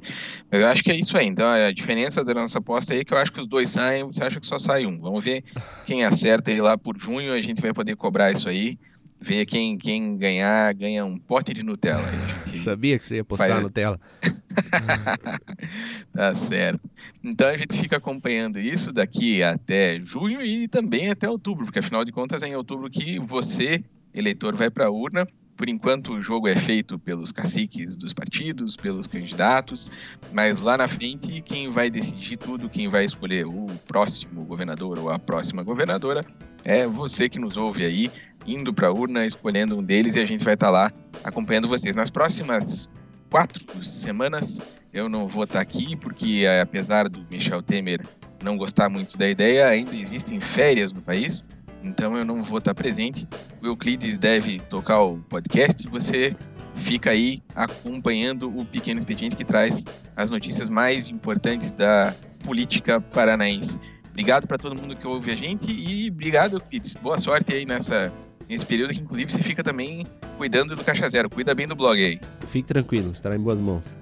Mas 0.51 0.61
eu 0.61 0.69
acho 0.69 0.85
que 0.85 0.93
é 0.93 0.97
isso 0.97 1.17
aí. 1.17 1.27
Então, 1.27 1.49
a 1.49 1.73
diferença 1.73 2.23
da 2.23 2.35
nossa 2.35 2.59
aposta 2.59 2.93
aí 2.93 3.01
é 3.01 3.05
que 3.05 3.13
eu 3.13 3.19
acho 3.19 3.33
que 3.33 3.41
os 3.41 3.47
dois 3.47 3.71
saem, 3.71 4.05
você 4.05 4.23
acha 4.23 4.39
que 4.39 4.47
só 4.47 4.59
sai 4.59 4.87
um. 4.87 5.01
Vamos 5.01 5.25
ver 5.25 5.43
quem 5.85 6.05
acerta 6.05 6.51
aí 6.51 6.61
lá 6.61 6.77
por 6.77 6.97
junho, 6.97 7.33
a 7.33 7.41
gente 7.41 7.61
vai 7.61 7.73
poder 7.73 7.97
cobrar 7.97 8.31
isso 8.31 8.49
aí. 8.49 8.79
Ver 9.21 9.47
quem, 9.47 9.77
quem 9.77 10.17
ganhar, 10.17 10.73
ganha 10.75 11.05
um 11.05 11.17
pote 11.17 11.53
de 11.53 11.65
Nutella. 11.65 12.05
Sabia 12.63 12.97
que 12.99 13.05
você 13.05 13.17
ia 13.17 13.25
postar 13.25 13.49
faz... 13.49 13.63
Nutella. 13.63 13.99
tá 16.13 16.37
certo. 16.37 16.89
Então 17.25 17.49
a 17.49 17.57
gente 17.57 17.77
fica 17.81 17.97
acompanhando 17.97 18.61
isso 18.61 18.93
daqui 18.93 19.43
até 19.43 19.99
junho 20.01 20.41
e 20.41 20.69
também 20.69 21.11
até 21.11 21.29
outubro, 21.29 21.65
porque 21.65 21.81
afinal 21.81 22.05
de 22.05 22.13
contas 22.13 22.45
é 22.45 22.49
em 22.49 22.55
outubro 22.55 22.89
que 22.89 23.19
você, 23.19 23.83
eleitor, 24.15 24.55
vai 24.55 24.71
para 24.71 24.87
a 24.87 24.91
urna 24.91 25.27
Por 25.59 25.69
enquanto, 25.69 26.13
o 26.13 26.21
jogo 26.21 26.47
é 26.47 26.55
feito 26.55 27.01
pelos 27.01 27.33
caciques 27.33 27.97
dos 27.97 28.15
partidos, 28.15 28.77
pelos 28.77 29.09
candidatos, 29.09 29.91
mas 30.33 30.61
lá 30.61 30.77
na 30.77 30.87
frente, 30.87 31.43
quem 31.43 31.69
vai 31.69 31.91
decidir 31.91 32.37
tudo, 32.37 32.71
quem 32.71 32.87
vai 32.87 33.05
escolher 33.05 33.45
o 33.45 33.67
próximo 33.89 34.45
governador 34.45 35.01
ou 35.01 35.11
a 35.11 35.19
próxima 35.19 35.65
governadora, 35.65 36.25
é 36.65 36.87
você 36.87 37.29
que 37.29 37.41
nos 37.41 37.57
ouve 37.57 37.85
aí, 37.85 38.09
indo 38.47 38.73
para 38.73 38.87
a 38.87 38.93
urna, 38.93 39.27
escolhendo 39.27 39.77
um 39.77 39.83
deles 39.83 40.15
e 40.15 40.21
a 40.21 40.25
gente 40.25 40.45
vai 40.45 40.55
estar 40.55 40.69
tá 40.69 40.73
lá 40.73 40.93
acompanhando 41.25 41.67
vocês. 41.67 41.97
Nas 41.97 42.09
próximas 42.09 42.89
quatro 43.29 43.83
semanas, 43.83 44.61
eu 44.93 45.09
não 45.09 45.27
vou 45.27 45.43
estar 45.43 45.55
tá 45.55 45.61
aqui, 45.61 45.97
porque 45.97 46.47
apesar 46.63 47.09
do 47.09 47.27
Michel 47.29 47.65
Temer 47.65 48.07
não 48.45 48.57
gostar 48.57 48.89
muito 48.89 49.19
da 49.19 49.29
ideia, 49.29 49.67
ainda 49.67 49.97
existem 49.97 50.41
férias 50.41 50.93
no 50.93 51.03
país 51.03 51.43
então 51.83 52.17
eu 52.17 52.25
não 52.25 52.43
vou 52.43 52.59
estar 52.59 52.75
presente. 52.75 53.27
O 53.63 53.67
Euclides 53.67 54.19
deve 54.19 54.61
tocar 54.61 55.03
o 55.03 55.19
podcast 55.19 55.87
você 55.89 56.35
fica 56.75 57.11
aí 57.11 57.41
acompanhando 57.55 58.57
o 58.57 58.65
Pequeno 58.65 58.99
Expediente 58.99 59.37
que 59.37 59.45
traz 59.45 59.85
as 60.17 60.31
notícias 60.31 60.71
mais 60.71 61.09
importantes 61.09 61.73
da 61.73 62.15
política 62.45 63.01
paranaense. 63.01 63.79
Obrigado 64.11 64.47
para 64.47 64.59
todo 64.59 64.75
mundo 64.75 64.97
que 64.97 65.07
ouve 65.07 65.31
a 65.31 65.37
gente 65.37 65.71
e 65.71 66.11
obrigado, 66.11 66.55
Euclides. 66.55 66.95
Boa 66.95 67.19
sorte 67.19 67.53
aí 67.53 67.65
nessa, 67.65 68.13
nesse 68.49 68.67
período 68.67 68.93
que, 68.93 69.01
inclusive, 69.01 69.31
você 69.31 69.43
fica 69.43 69.63
também 69.63 70.07
cuidando 70.37 70.75
do 70.75 70.83
Caixa 70.83 71.09
Zero. 71.09 71.31
Cuida 71.31 71.55
bem 71.55 71.67
do 71.67 71.77
blog 71.77 72.03
aí. 72.03 72.21
Fique 72.49 72.67
tranquilo, 72.67 73.13
estará 73.13 73.37
em 73.37 73.41
boas 73.41 73.61
mãos. 73.61 73.97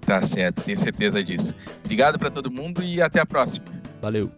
Tá 0.00 0.20
certo, 0.22 0.62
tenho 0.62 0.78
certeza 0.78 1.22
disso. 1.22 1.54
Obrigado 1.84 2.18
para 2.18 2.28
todo 2.28 2.50
mundo 2.50 2.82
e 2.82 3.00
até 3.00 3.20
a 3.20 3.26
próxima. 3.26 3.66
Valeu. 4.00 4.32